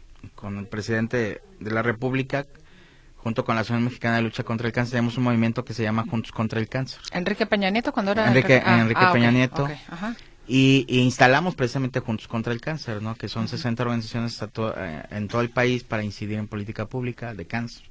[0.44, 2.46] con el presidente de la República,
[3.16, 5.84] junto con la Asociación Mexicana de Lucha contra el Cáncer, tenemos un movimiento que se
[5.84, 7.00] llama Juntos contra el Cáncer.
[7.14, 9.70] Enrique Peña Nieto, cuando era Enrique, Enrique ah, Peña Nieto.
[10.46, 13.16] Y, instalamos precisamente Juntos contra el Cáncer, ¿no?
[13.16, 17.48] que son 60 organizaciones eh, en todo el país para incidir en política pública de
[17.48, 17.84] cáncer.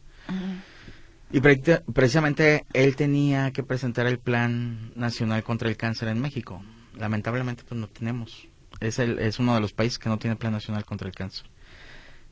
[1.32, 6.62] Y precisamente él tenía que presentar el Plan Nacional contra el Cáncer en México.
[6.98, 8.46] Lamentablemente, pues no tenemos.
[8.80, 11.46] Es, el, es uno de los países que no tiene Plan Nacional contra el Cáncer.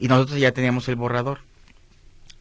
[0.00, 1.40] Y nosotros ya teníamos el borrador.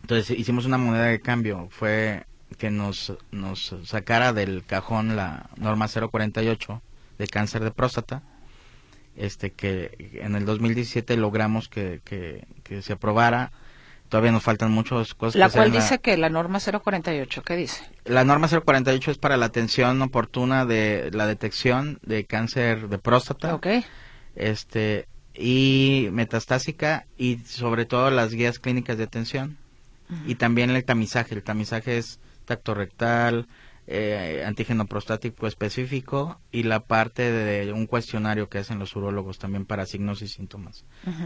[0.01, 1.67] Entonces hicimos una moneda de cambio.
[1.69, 2.25] Fue
[2.57, 6.81] que nos, nos sacara del cajón la norma 048
[7.17, 8.23] de cáncer de próstata.
[9.17, 13.51] Este que en el 2017 logramos que, que, se aprobara.
[14.07, 15.35] Todavía nos faltan muchas cosas.
[15.35, 17.83] La cual dice que la norma 048, ¿qué dice?
[18.05, 23.53] La norma 048 es para la atención oportuna de la detección de cáncer de próstata.
[23.53, 23.67] Ok.
[24.35, 29.57] Este, y metastásica y sobre todo las guías clínicas de atención
[30.25, 31.35] y también el tamizaje.
[31.35, 33.47] El tamizaje es tacto rectal,
[33.87, 39.65] eh, antígeno prostático específico y la parte de un cuestionario que hacen los urólogos también
[39.65, 40.85] para signos y síntomas.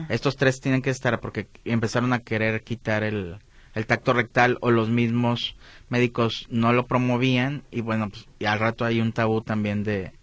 [0.10, 3.38] Estos tres tienen que estar porque empezaron a querer quitar el,
[3.74, 5.56] el tacto rectal o los mismos
[5.90, 10.14] médicos no lo promovían y bueno, pues y al rato hay un tabú también de,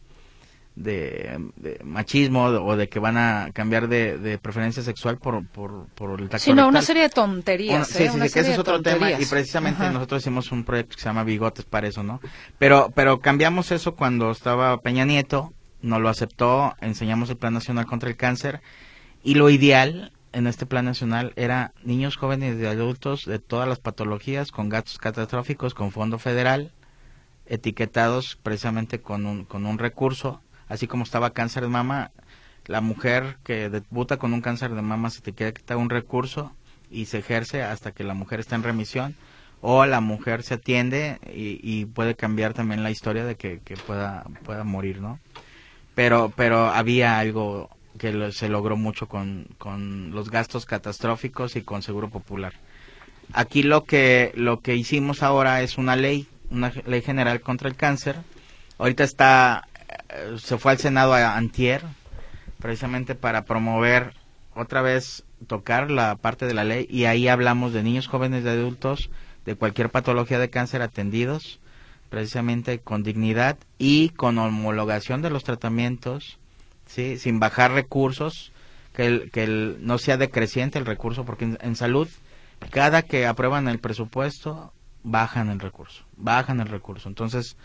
[0.82, 6.28] de, machismo o de que van a cambiar de, preferencia sexual por, por, por el
[6.28, 7.86] tacto Sí, no, una serie de tonterías.
[7.88, 8.10] sí, ¿eh?
[8.10, 11.08] sí, sí que ese es otro tema y precisamente nosotros hicimos un proyecto que se
[11.08, 12.20] llama Bigotes para eso, ¿no?
[12.58, 17.86] Pero, pero cambiamos eso cuando estaba Peña Nieto, no lo aceptó, enseñamos el Plan Nacional
[17.86, 18.60] contra el Cáncer
[19.22, 23.80] y lo ideal en este plan nacional era niños jóvenes y adultos de todas las
[23.80, 26.72] patologías con gastos catastróficos con fondo federal
[27.50, 30.40] etiquetados precisamente con un, con un recurso,
[30.70, 32.11] así como estaba cáncer de mama,
[32.64, 36.52] la mujer que debuta con un cáncer de mama se etiqueta un recurso
[36.90, 39.14] y se ejerce hasta que la mujer está en remisión
[39.61, 45.02] o la mujer se atiende y, puede cambiar también la historia de que, pueda morir
[45.02, 45.18] no
[45.94, 51.83] pero pero había algo que se logró mucho con, con los gastos catastróficos y con
[51.83, 52.54] seguro popular.
[53.33, 57.76] Aquí lo que lo que hicimos ahora es una ley una ley general contra el
[57.76, 58.16] cáncer.
[58.78, 59.68] Ahorita está
[60.38, 61.83] se fue al senado a antier
[62.59, 64.14] precisamente para promover
[64.55, 68.50] otra vez tocar la parte de la ley y ahí hablamos de niños jóvenes de
[68.50, 69.11] adultos
[69.44, 71.61] de cualquier patología de cáncer atendidos
[72.11, 76.38] precisamente con dignidad y con homologación de los tratamientos,
[76.87, 77.16] ¿sí?
[77.16, 78.53] sin bajar recursos,
[78.92, 82.09] que, el, que el, no sea decreciente el recurso, porque en, salud,
[82.70, 84.72] cada que aprueban el presupuesto,
[85.05, 87.09] bajan el recurso, bajan el recurso.
[87.09, 87.57] Entonces,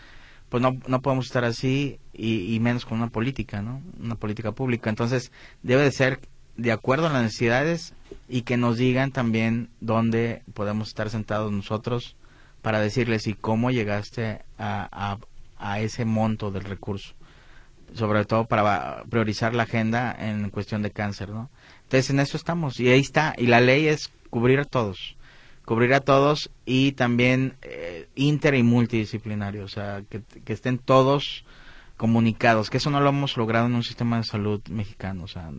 [0.48, 3.82] pues no, no podemos estar así y, menos con una política, ¿no?
[4.00, 4.90] Una política pública.
[4.90, 5.32] Entonces,
[5.62, 6.20] debe de ser
[6.56, 7.94] de acuerdo a las necesidades
[8.28, 12.16] y que nos digan también dónde podemos estar sentados nosotros
[12.62, 15.18] para decirles y cómo llegaste a,
[15.58, 17.14] a, ese monto del recurso
[17.94, 21.50] sobre todo para priorizar la agenda en cuestión de cáncer, ¿no?
[21.84, 25.15] Entonces en eso estamos y ahí está y la ley es cubrir a todos,
[25.66, 31.44] cubrir a todos y también eh, inter y multidisciplinario, o sea que, que estén todos
[31.96, 35.50] comunicados, que eso no lo hemos logrado en un sistema de salud mexicano, o sea,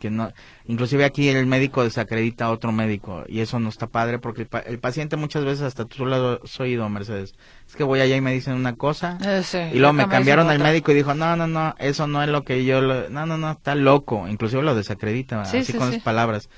[0.00, 0.32] que no,
[0.66, 4.78] inclusive aquí el médico desacredita a otro médico y eso no está padre porque el,
[4.78, 7.34] paciente muchas veces hasta tú lo has oído, Mercedes,
[7.68, 10.58] es que voy allá y me dicen una cosa eh, y luego me cambiaron al
[10.58, 13.50] médico y dijo, no, no, no, eso no es lo que yo, no, no, no,
[13.50, 16.48] está loco, inclusive lo desacredita, así con esas palabras.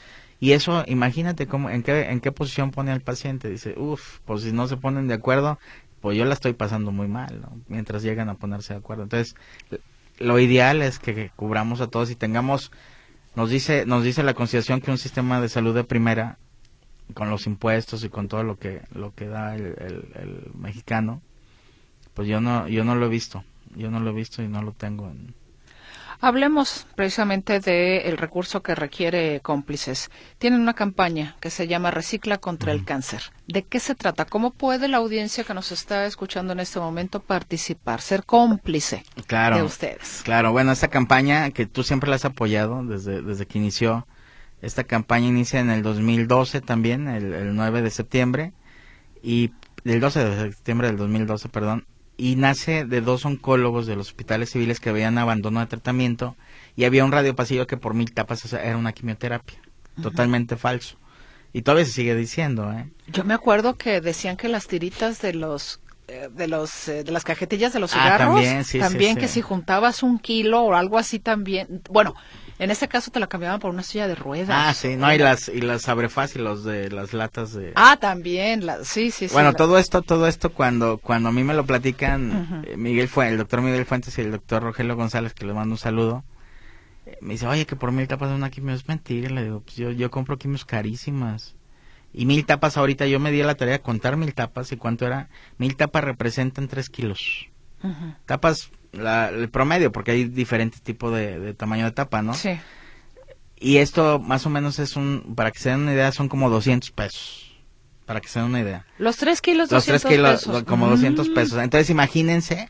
[0.44, 3.48] Y eso, imagínate cómo, en qué, en qué posición pone al paciente.
[3.48, 5.58] Dice, uff, pues si no se ponen de acuerdo,
[6.02, 7.62] pues yo la estoy pasando muy mal, ¿no?
[7.66, 9.04] Mientras llegan a ponerse de acuerdo.
[9.04, 9.36] Entonces,
[10.18, 12.72] lo ideal es que cubramos a todos y tengamos,
[13.34, 16.36] nos dice, nos dice la Constitución que un sistema de salud de primera,
[17.14, 21.22] con los impuestos y con todo lo que, lo que da el, el mexicano,
[22.12, 23.44] pues yo no, yo no lo he visto,
[23.76, 25.34] yo no lo he visto y no lo tengo en,
[26.24, 30.10] Hablemos precisamente del recurso que requiere cómplices.
[30.38, 33.24] Tienen una campaña que se llama Recicla contra el cáncer.
[33.46, 34.24] ¿De qué se trata?
[34.24, 39.62] ¿Cómo puede la audiencia que nos está escuchando en este momento participar, ser cómplice de
[39.62, 40.22] ustedes?
[40.24, 44.06] Claro, bueno, esta campaña que tú siempre la has apoyado desde, desde que inició,
[44.62, 48.54] esta campaña inicia en el 2012 también, el, el 9 de septiembre,
[49.22, 49.50] y
[49.84, 54.50] del 12 de septiembre del 2012, perdón, y nace de dos oncólogos de los hospitales
[54.50, 56.36] civiles que habían abandono de tratamiento
[56.76, 59.58] y había un radiopasillo que por mil tapas era una quimioterapia.
[60.02, 60.96] Totalmente falso.
[61.52, 62.90] Y todavía se sigue diciendo, ¿eh?
[63.06, 67.24] Yo me acuerdo que decían que las tiritas de los de los eh, de las
[67.24, 71.82] cajetillas de los ah, cigarros también, que si juntabas un kilo o algo así también
[71.88, 72.14] bueno
[72.58, 74.50] en ese caso te la cambiaban por una silla de ruedas.
[74.52, 77.72] Ah, sí, no, y las, y las abre fácil, los de las latas de...
[77.74, 79.34] Ah, también, la, sí, sí, sí.
[79.34, 83.28] Bueno, todo esto, todo esto cuando, cuando a mí me lo platican, eh, Miguel fue,
[83.28, 86.24] el doctor Miguel Fuentes y el doctor Rogelio González, que le mando un saludo,
[87.06, 89.60] eh, me dice, oye, que por mil tapas de una quimio es mentira, le digo,
[89.60, 91.56] pues yo, yo compro quimios carísimas.
[92.14, 95.04] Y mil tapas ahorita, yo me di la tarea de contar mil tapas y cuánto
[95.04, 97.48] era, mil tapas representan tres kilos.
[98.24, 102.34] Tapas el promedio, porque hay diferentes tipos de, tamaño de tapa, ¿no?
[102.34, 102.58] Sí.
[103.58, 106.48] Y esto más o menos es un, para que se den una idea, son como
[106.50, 107.52] 200 pesos.
[108.06, 108.86] Para que se den una idea.
[108.98, 111.34] Los 3 kilos, Los 3 kilos, como 200 mm.
[111.34, 111.58] pesos.
[111.62, 112.68] Entonces imagínense,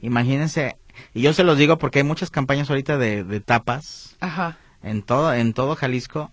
[0.00, 0.76] imagínense,
[1.12, 4.16] y yo se los digo porque hay muchas campañas ahorita de, de tapas.
[4.20, 4.58] Ajá.
[4.82, 6.30] En todo, en todo Jalisco.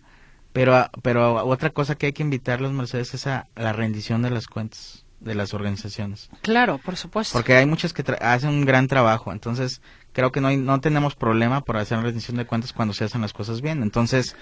[0.54, 4.48] Pero, pero otra cosa que hay que invitarlos, Mercedes, es a la rendición de las
[4.48, 6.30] cuentas de las organizaciones.
[6.42, 7.34] Claro, por supuesto.
[7.34, 11.62] Porque hay muchas que hacen un gran trabajo, entonces creo que no, no tenemos problema
[11.62, 13.84] por hacer rendición de cuentas cuando se hacen las cosas bien.
[13.84, 14.36] Entonces,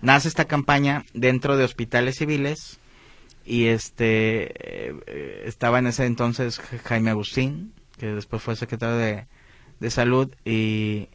[0.00, 2.78] nace esta campaña dentro de hospitales civiles
[3.44, 4.52] y este
[4.86, 9.26] eh, estaba en ese entonces Jaime Agustín, que después fue secretario de,
[9.80, 11.08] de salud y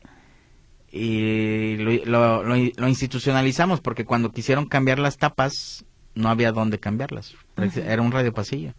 [0.95, 7.33] y lo, lo, lo, institucionalizamos porque cuando quisieron cambiar las tapas no había dónde cambiarlas.
[7.57, 8.75] Era un radio pasillo.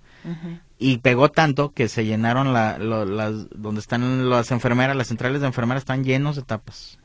[0.78, 5.48] Y pegó tanto que se llenaron la, las, donde están las enfermeras, las centrales de
[5.48, 7.00] enfermeras están llenos de tapas.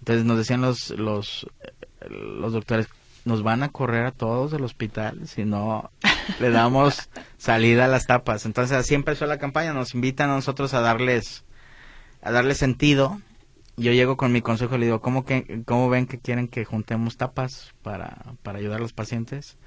[0.00, 1.46] Entonces nos decían los, los,
[2.10, 2.88] los doctores,
[3.24, 5.92] nos van a correr a todos del hospital si no
[6.40, 7.08] le damos
[7.38, 8.46] salida a las tapas.
[8.46, 11.44] Entonces así empezó la campaña, nos invitan a nosotros a darles,
[12.20, 13.20] a darles sentido.
[13.76, 16.64] Yo llego con mi consejo y le digo, ¿cómo, que, ¿cómo ven que quieren que
[16.64, 19.58] juntemos tapas para, para ayudar a los pacientes?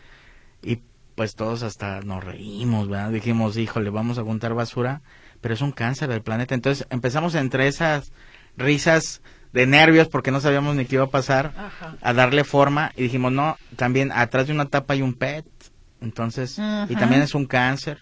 [0.61, 0.79] Y
[1.15, 3.11] pues todos hasta nos reímos, ¿verdad?
[3.11, 5.01] Dijimos, híjole, vamos a juntar basura,
[5.41, 6.55] pero es un cáncer del planeta.
[6.55, 8.11] Entonces empezamos entre esas
[8.55, 11.53] risas de nervios porque no sabíamos ni qué iba a pasar
[12.01, 15.45] a darle forma y dijimos, no, también atrás de una tapa hay un PET,
[16.01, 17.99] entonces, y también es un cáncer.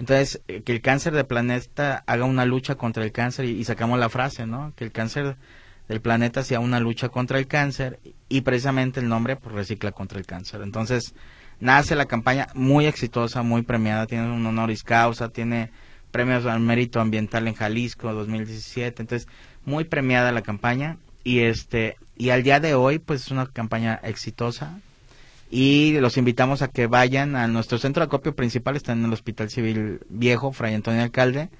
[0.00, 3.98] Entonces, eh, que el cáncer del planeta haga una lucha contra el cáncer y, sacamos
[3.98, 4.72] la frase, ¿no?
[4.74, 5.36] Que el cáncer
[5.88, 10.18] del planeta sea una lucha contra el cáncer y precisamente el nombre pues recicla contra
[10.18, 10.62] el cáncer.
[10.62, 11.14] Entonces,
[11.60, 15.70] nace la campaña muy exitosa, muy premiada, tiene un honoris causa, tiene
[16.10, 19.28] premios al mérito ambiental en Jalisco 2017, entonces
[19.66, 24.00] muy premiada la campaña y este y al día de hoy pues es una campaña
[24.02, 24.80] exitosa
[25.50, 29.12] y los invitamos a que vayan a nuestro centro de acopio principal, está en el
[29.12, 31.50] Hospital Civil Viejo, Fray Antonio Alcalde,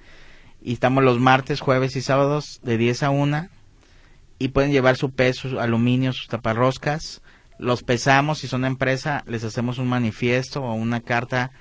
[0.63, 3.49] y estamos los martes, jueves y sábados de 10 a 1
[4.39, 7.21] y pueden llevar su peso, su aluminio, sus taparroscas,
[7.59, 11.51] los pesamos, si son empresa, les hacemos un manifiesto o una carta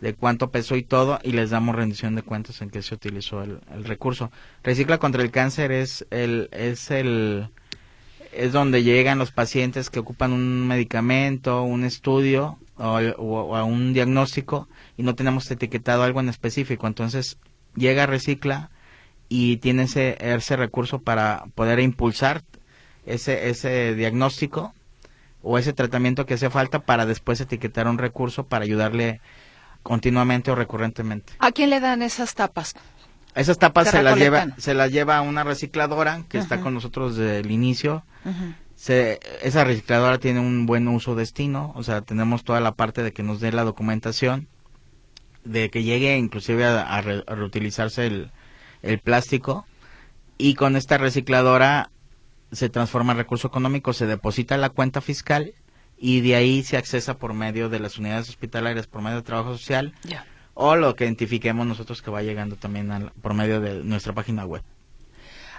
[0.00, 3.42] de cuánto pesó y todo y les damos rendición de cuentas en qué se utilizó
[3.42, 4.30] el, recurso.
[4.62, 7.50] Recicla contra el cáncer es el es el
[8.32, 15.02] es donde llegan los pacientes que ocupan un medicamento, un estudio o, un diagnóstico y
[15.02, 16.86] no tenemos etiquetado algo en específico.
[16.86, 17.38] Entonces
[17.74, 18.70] llega Recicla
[19.28, 22.42] y tiene ese, ese recurso para poder impulsar
[23.06, 24.74] ese, ese diagnóstico
[25.42, 29.20] o ese tratamiento que hace falta para después etiquetar un recurso para ayudarle
[29.82, 31.32] continuamente o recurrentemente.
[31.38, 32.74] ¿A quién le dan esas tapas?
[33.34, 37.40] Esas tapas se las lleva se las lleva una recicladora que está con nosotros desde
[37.40, 38.04] el inicio.
[38.74, 43.12] se, esa recicladora tiene un buen uso destino, o sea, tenemos toda la parte de
[43.12, 44.48] que nos dé la documentación,
[45.44, 48.30] de que llegue inclusive a, reutilizarse el,
[48.82, 49.66] el plástico
[50.38, 51.90] y con esta recicladora
[52.52, 55.54] se transforma en recurso económico, se deposita en la cuenta fiscal
[55.96, 59.52] y de ahí se accesa por medio de las unidades hospitalarias, por medio de trabajo
[59.52, 59.94] social
[60.54, 64.62] o lo que identifiquemos nosotros que va llegando también por medio de nuestra página web.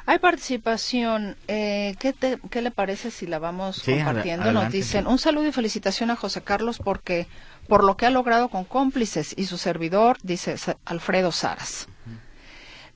[0.05, 1.35] Hay participación.
[1.47, 2.15] Eh, ¿qué,
[2.49, 4.51] ¿qué, le parece si la vamos compartiendo?
[4.51, 7.27] Nos dicen un saludo y felicitación a José Carlos porque
[7.67, 11.87] por lo que ha logrado con cómplices y su servidor, dice Alfredo Saras.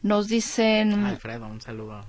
[0.01, 1.03] Nos dicen...
[1.03, 2.05] Alfredo, un saludo.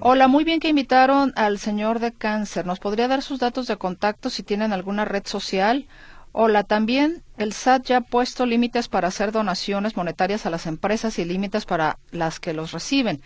[0.00, 2.64] Hola, muy bien que invitaron al señor de cáncer.
[2.64, 5.86] ¿Nos podría dar sus datos de contacto si tienen alguna red social?
[6.32, 11.18] Hola, también el SAT ya ha puesto límites para hacer donaciones monetarias a las empresas
[11.18, 13.20] y límites para las que los reciben,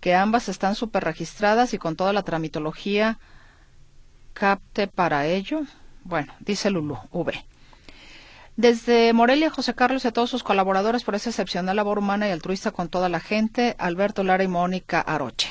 [0.00, 3.18] que ambas están super registradas y con toda la tramitología
[4.32, 5.62] capte para ello.
[6.04, 7.44] Bueno, dice Lulu, V.
[8.56, 12.30] Desde Morelia, José Carlos y a todos sus colaboradores por esa excepcional labor humana y
[12.30, 15.50] altruista con toda la gente, Alberto Lara y Mónica Aroche.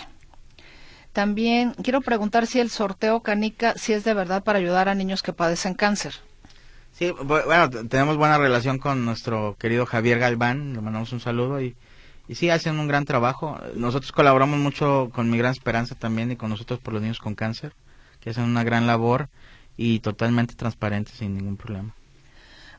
[1.14, 5.22] También quiero preguntar si el sorteo Canica si es de verdad para ayudar a niños
[5.22, 6.16] que padecen cáncer.
[6.98, 11.76] Sí, bueno, tenemos buena relación con nuestro querido Javier Galván, le mandamos un saludo y,
[12.30, 13.60] y sí, hacen un gran trabajo.
[13.76, 17.36] Nosotros colaboramos mucho con Mi Gran Esperanza también y con nosotros por los niños con
[17.36, 17.74] cáncer,
[18.22, 19.28] que hacen una gran labor
[19.76, 21.94] y totalmente transparente sin ningún problema.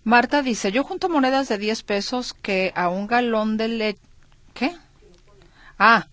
[0.03, 4.01] Marta dice, yo junto monedas de 10 pesos que a un galón de leche...
[4.55, 4.75] ¿Qué?
[5.79, 6.07] Ah,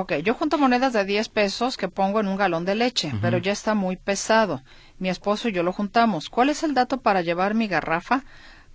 [0.00, 3.38] ok, yo junto monedas de 10 pesos que pongo en un galón de leche, pero
[3.38, 4.62] ya está muy pesado.
[4.98, 6.30] Mi esposo y yo lo juntamos.
[6.30, 8.22] ¿Cuál es el dato para llevar mi garrafa?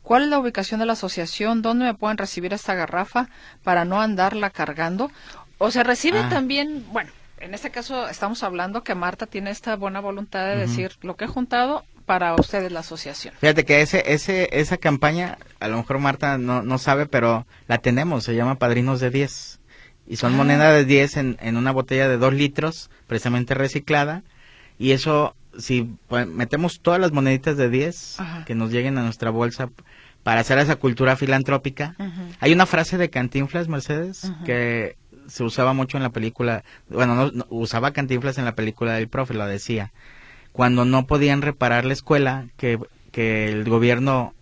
[0.02, 1.62] ¿Cuál es la ubicación de la asociación?
[1.62, 3.30] ¿Dónde me pueden recibir esta garrafa
[3.64, 5.12] para no andarla cargando?
[5.60, 6.30] O se recibe ah.
[6.30, 7.10] también, bueno,
[7.40, 11.26] en este caso estamos hablando que Marta tiene esta buena voluntad de decir lo que
[11.26, 13.34] he juntado para ustedes la asociación.
[13.40, 17.78] Fíjate que ese, ese, esa campaña, a lo mejor Marta no, no sabe, pero la
[17.78, 19.60] tenemos, se llama Padrinos de 10.
[20.08, 20.38] Y son ah.
[20.38, 24.24] monedas de 10 en, en una botella de 2 litros, precisamente reciclada.
[24.78, 29.30] Y eso, si pues, metemos todas las moneditas de 10 que nos lleguen a nuestra
[29.30, 29.70] bolsa
[30.24, 31.96] para hacer esa cultura filantrópica.
[32.40, 34.96] Hay una frase de Cantinflas, Mercedes, que
[35.28, 39.34] se usaba mucho en la película, bueno, no, usaba Cantinflas en la película del profe,
[39.34, 39.92] lo decía
[40.54, 42.80] cuando no podían reparar la escuela, que,
[43.12, 44.34] que el gobierno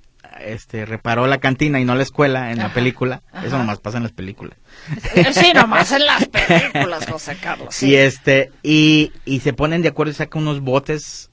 [0.45, 3.21] este reparó la cantina y no la escuela en la película.
[3.43, 4.57] Eso nomás pasa en las películas.
[5.33, 7.81] Sí, nomás en las películas, José Carlos.
[7.83, 11.31] Y este y, y se ponen de acuerdo y sacan unos botes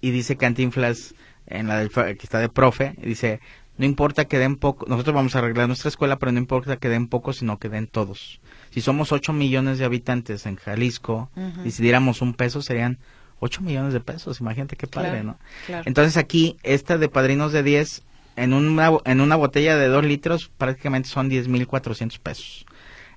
[0.00, 1.14] y dice Cantinflas
[1.46, 3.40] en la del, que está de profe, y dice,
[3.78, 6.88] no importa que den poco, nosotros vamos a arreglar nuestra escuela, pero no importa que
[6.88, 8.40] den poco, sino que den todos.
[8.70, 11.30] Si somos 8 millones de habitantes en Jalisco
[11.64, 12.98] y si diéramos un peso serían
[13.40, 15.38] 8 millones de pesos, imagínate qué padre, ¿no?
[15.84, 18.02] Entonces aquí, esta de Padrinos de 10,
[18.38, 22.66] en una, en una botella de 2 litros prácticamente son mil 10.400 pesos.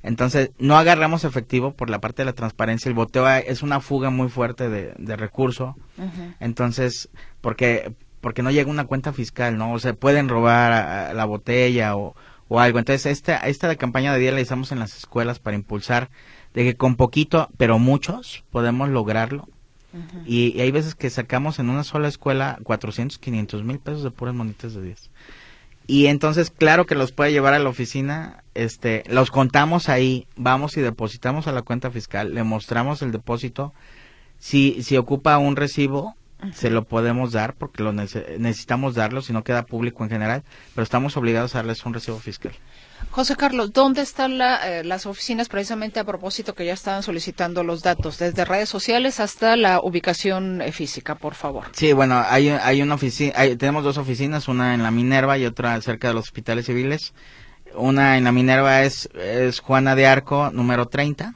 [0.03, 2.89] Entonces, no agarramos efectivo por la parte de la transparencia.
[2.89, 5.75] El boteo es una fuga muy fuerte de, de recurso.
[6.39, 7.09] Entonces,
[7.39, 9.73] porque porque no llega una cuenta fiscal, ¿no?
[9.73, 12.15] O se pueden robar la botella o,
[12.47, 12.77] o algo.
[12.77, 16.09] Entonces, esta, esta campaña de día la realizamos en las escuelas para impulsar
[16.53, 19.47] de que con poquito, pero muchos, podemos lograrlo.
[20.25, 24.33] Y, hay veces que sacamos en una sola escuela 400, 500 mil pesos de puras
[24.35, 25.09] monitas de 10.
[25.87, 30.77] Y entonces, claro que los puede llevar a la oficina, este, los contamos ahí, vamos
[30.77, 33.73] y depositamos a la cuenta fiscal, le mostramos el depósito.
[34.39, 36.15] Si, si ocupa un recibo,
[36.53, 40.83] se lo podemos dar porque lo necesitamos darlo, si no queda público en general, pero
[40.83, 42.53] estamos obligados a darles un recibo fiscal.
[43.09, 47.81] José Carlos, ¿dónde están eh, las oficinas precisamente a propósito que ya estaban solicitando los
[47.81, 48.19] datos?
[48.19, 51.65] Desde redes sociales hasta la ubicación eh, física, por favor.
[51.73, 55.79] Sí, bueno, hay, hay una oficina, tenemos dos oficinas, una en la Minerva y otra
[55.81, 57.13] cerca de los hospitales civiles.
[57.75, 61.33] Una en la Minerva es, es Juana de Arco, número 30,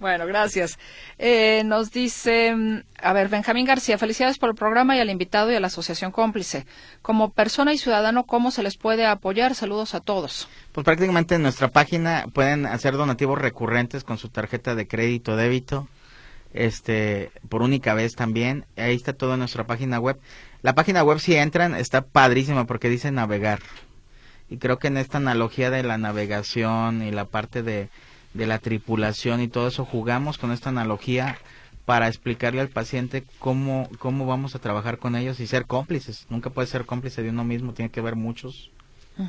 [0.03, 0.79] bueno, gracias.
[1.19, 5.51] Eh, nos dice, mm, a ver, Benjamín García, felicidades por el programa y al invitado
[5.51, 6.67] y a la Asociación Cómplice.
[7.01, 9.55] Como persona y ciudadano, ¿cómo se les puede apoyar?
[9.55, 10.49] Saludos a todos.
[10.73, 15.89] Pues prácticamente en nuestra página pueden hacer donativos recurrentes con su tarjeta de crédito, débito
[16.53, 18.67] este por única vez también.
[18.77, 20.19] Ahí está todo en nuestra página web.
[20.61, 23.61] La página web si entran está padrísima porque dice navegar.
[24.51, 27.89] Y creo que en esta analogía de la navegación y la parte de,
[28.35, 31.39] de la tripulación y todo eso jugamos con esta analogía
[31.85, 36.27] para explicarle al paciente cómo, cómo vamos a trabajar con ellos y ser cómplices.
[36.31, 38.71] Nunca puede ser cómplice de uno mismo, tiene que haber muchos,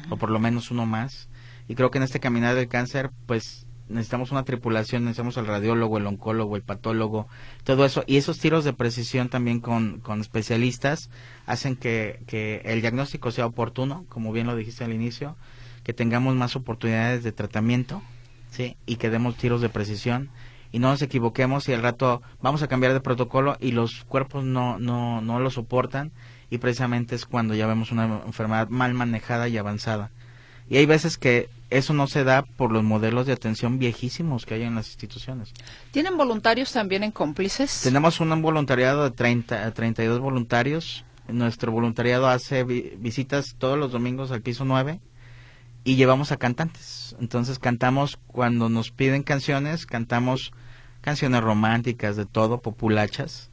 [0.09, 1.27] o por lo menos uno más.
[1.67, 5.97] Y creo que en este caminar del cáncer, pues necesitamos una tripulación, necesitamos el radiólogo,
[5.97, 7.27] el oncólogo, el patólogo,
[7.63, 8.03] todo eso.
[8.05, 11.09] Y esos tiros de precisión también con, con especialistas
[11.45, 15.35] hacen que, que el diagnóstico sea oportuno, como bien lo dijiste al inicio,
[15.83, 18.01] que tengamos más oportunidades de tratamiento,
[18.53, 18.77] ¿sí?
[18.85, 20.29] Y que demos tiros de precisión
[20.71, 24.43] y no nos equivoquemos y al rato vamos a cambiar de protocolo y los cuerpos
[24.43, 26.11] no, no, no lo soportan
[26.49, 30.11] y precisamente es cuando ya vemos una enfermedad mal manejada y avanzada.
[30.69, 34.53] Y hay veces que eso no se da por los modelos de atención viejísimos que
[34.53, 35.51] hay en las instituciones.
[35.91, 37.81] ¿Tienen voluntarios también en cómplices?
[37.83, 41.03] Tenemos un voluntariado de 30, 32 voluntarios.
[41.27, 44.99] Nuestro voluntariado hace visitas todos los domingos al piso 9
[45.83, 47.15] y llevamos a cantantes.
[47.19, 50.53] Entonces cantamos cuando nos piden canciones, cantamos
[51.01, 53.49] canciones románticas, de todo, populachas.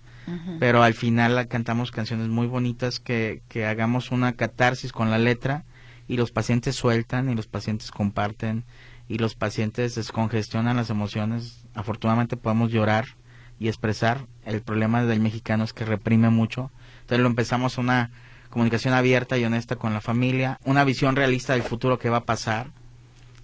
[0.60, 5.64] Pero al final cantamos canciones muy bonitas que, que hagamos una catarsis con la letra
[6.06, 8.64] y los pacientes sueltan y los pacientes comparten
[9.08, 11.64] y los pacientes descongestionan las emociones.
[11.74, 13.16] Afortunadamente podemos llorar
[13.58, 14.26] y expresar.
[14.44, 16.70] El problema del mexicano es que reprime mucho.
[17.00, 18.12] Entonces lo empezamos una
[18.50, 22.24] comunicación abierta y honesta con la familia, una visión realista del futuro que va a
[22.24, 22.68] pasar,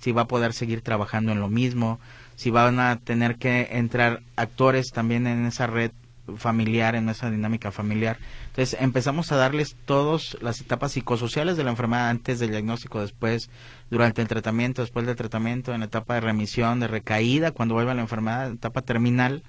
[0.01, 1.99] si va a poder seguir trabajando en lo mismo,
[2.35, 5.93] si van a tener que entrar actores también en esa red
[6.37, 8.19] familiar, en esa dinámica familiar.
[8.49, 13.49] Entonces empezamos a darles todas las etapas psicosociales de la enfermedad antes del diagnóstico, después,
[13.91, 17.95] durante el tratamiento, después del tratamiento, en la etapa de remisión, de recaída, cuando vuelve
[17.95, 19.45] la enfermedad, etapa terminal.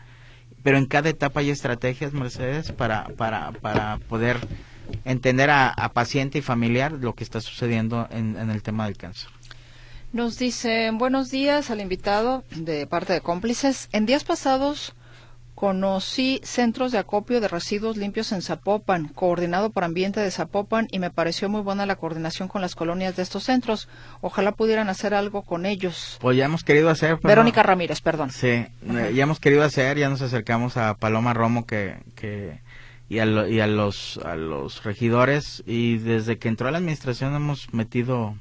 [0.64, 4.38] Pero en cada etapa hay estrategias, Mercedes, para, para, para poder
[5.06, 9.30] entender a, paciente y familiar lo que está sucediendo en, en el tema del cáncer.
[10.14, 13.90] Nos dicen buenos días al invitado de parte de cómplices.
[13.92, 14.96] En días pasados
[15.58, 21.00] Conocí centros de acopio de residuos limpios en Zapopan, coordinado por Ambiente de Zapopan, y
[21.00, 23.90] me pareció muy buena la coordinación con las colonias de estos centros.
[24.22, 26.20] Ojalá pudieran hacer algo con ellos.
[26.22, 27.18] Pues ya hemos querido hacer.
[27.24, 28.30] Verónica Ramírez, perdón.
[28.30, 32.62] Sí, eh, ya hemos querido hacer, ya nos acercamos a Paloma Romo que, que
[33.10, 37.36] y, a, y a los a los regidores y desde que entró a la administración
[37.36, 38.36] hemos metido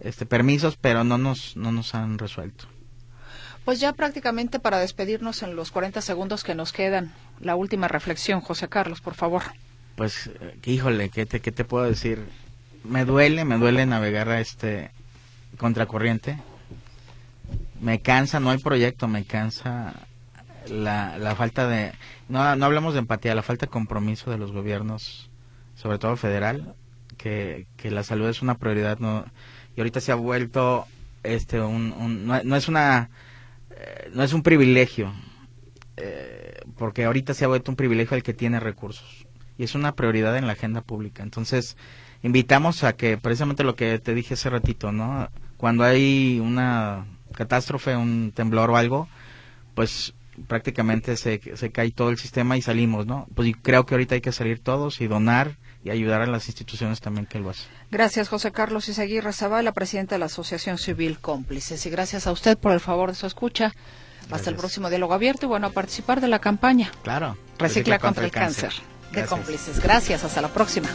[0.00, 2.66] este permisos, pero no nos no nos han resuelto.
[3.66, 8.40] Pues ya prácticamente para despedirnos en los 40 segundos que nos quedan, la última reflexión,
[8.40, 9.42] José Carlos, por favor.
[9.96, 12.24] Pues, eh, híjole, ¿qué te, qué te puedo decir?
[12.84, 14.92] Me duele, me duele navegar a este
[15.58, 16.38] contracorriente.
[17.80, 19.94] Me cansa, no hay proyecto, me cansa
[20.68, 21.92] la, la falta de,
[22.28, 25.30] no, no hablamos de empatía, la falta de compromiso de los gobiernos,
[25.74, 26.74] sobre todo federal,
[27.16, 29.24] que, que la salud es una prioridad, no,
[29.76, 30.86] y ahorita se ha vuelto,
[31.22, 33.10] este, un, no, es una,
[33.70, 35.12] eh, no es un privilegio,
[35.96, 39.26] eh, porque ahorita se ha vuelto un privilegio el que tiene recursos,
[39.58, 41.76] y es una prioridad en la agenda pública, entonces,
[42.22, 45.28] invitamos a que, precisamente lo que te dije hace ratito, ¿no?
[45.56, 49.08] Cuando hay una catástrofe, un temblor o algo,
[49.74, 50.14] pues
[50.48, 53.26] prácticamente se, se cae todo el sistema y salimos, ¿no?
[53.34, 57.00] Pues creo que ahorita hay que salir todos y donar y ayudar a las instituciones
[57.00, 57.66] también que lo hacen.
[57.90, 59.30] Gracias, José Carlos Izaguirre
[59.62, 61.86] la presidenta de la Asociación Civil Cómplices.
[61.86, 63.72] Y gracias a usted por el favor de su escucha.
[64.30, 66.90] Hasta el próximo diálogo abierto y bueno, a participar de la campaña.
[67.04, 67.36] Claro.
[67.58, 68.72] Recicla, contra, el cáncer.
[69.12, 69.80] de cómplices.
[69.80, 70.88] Gracias, hasta la próxima.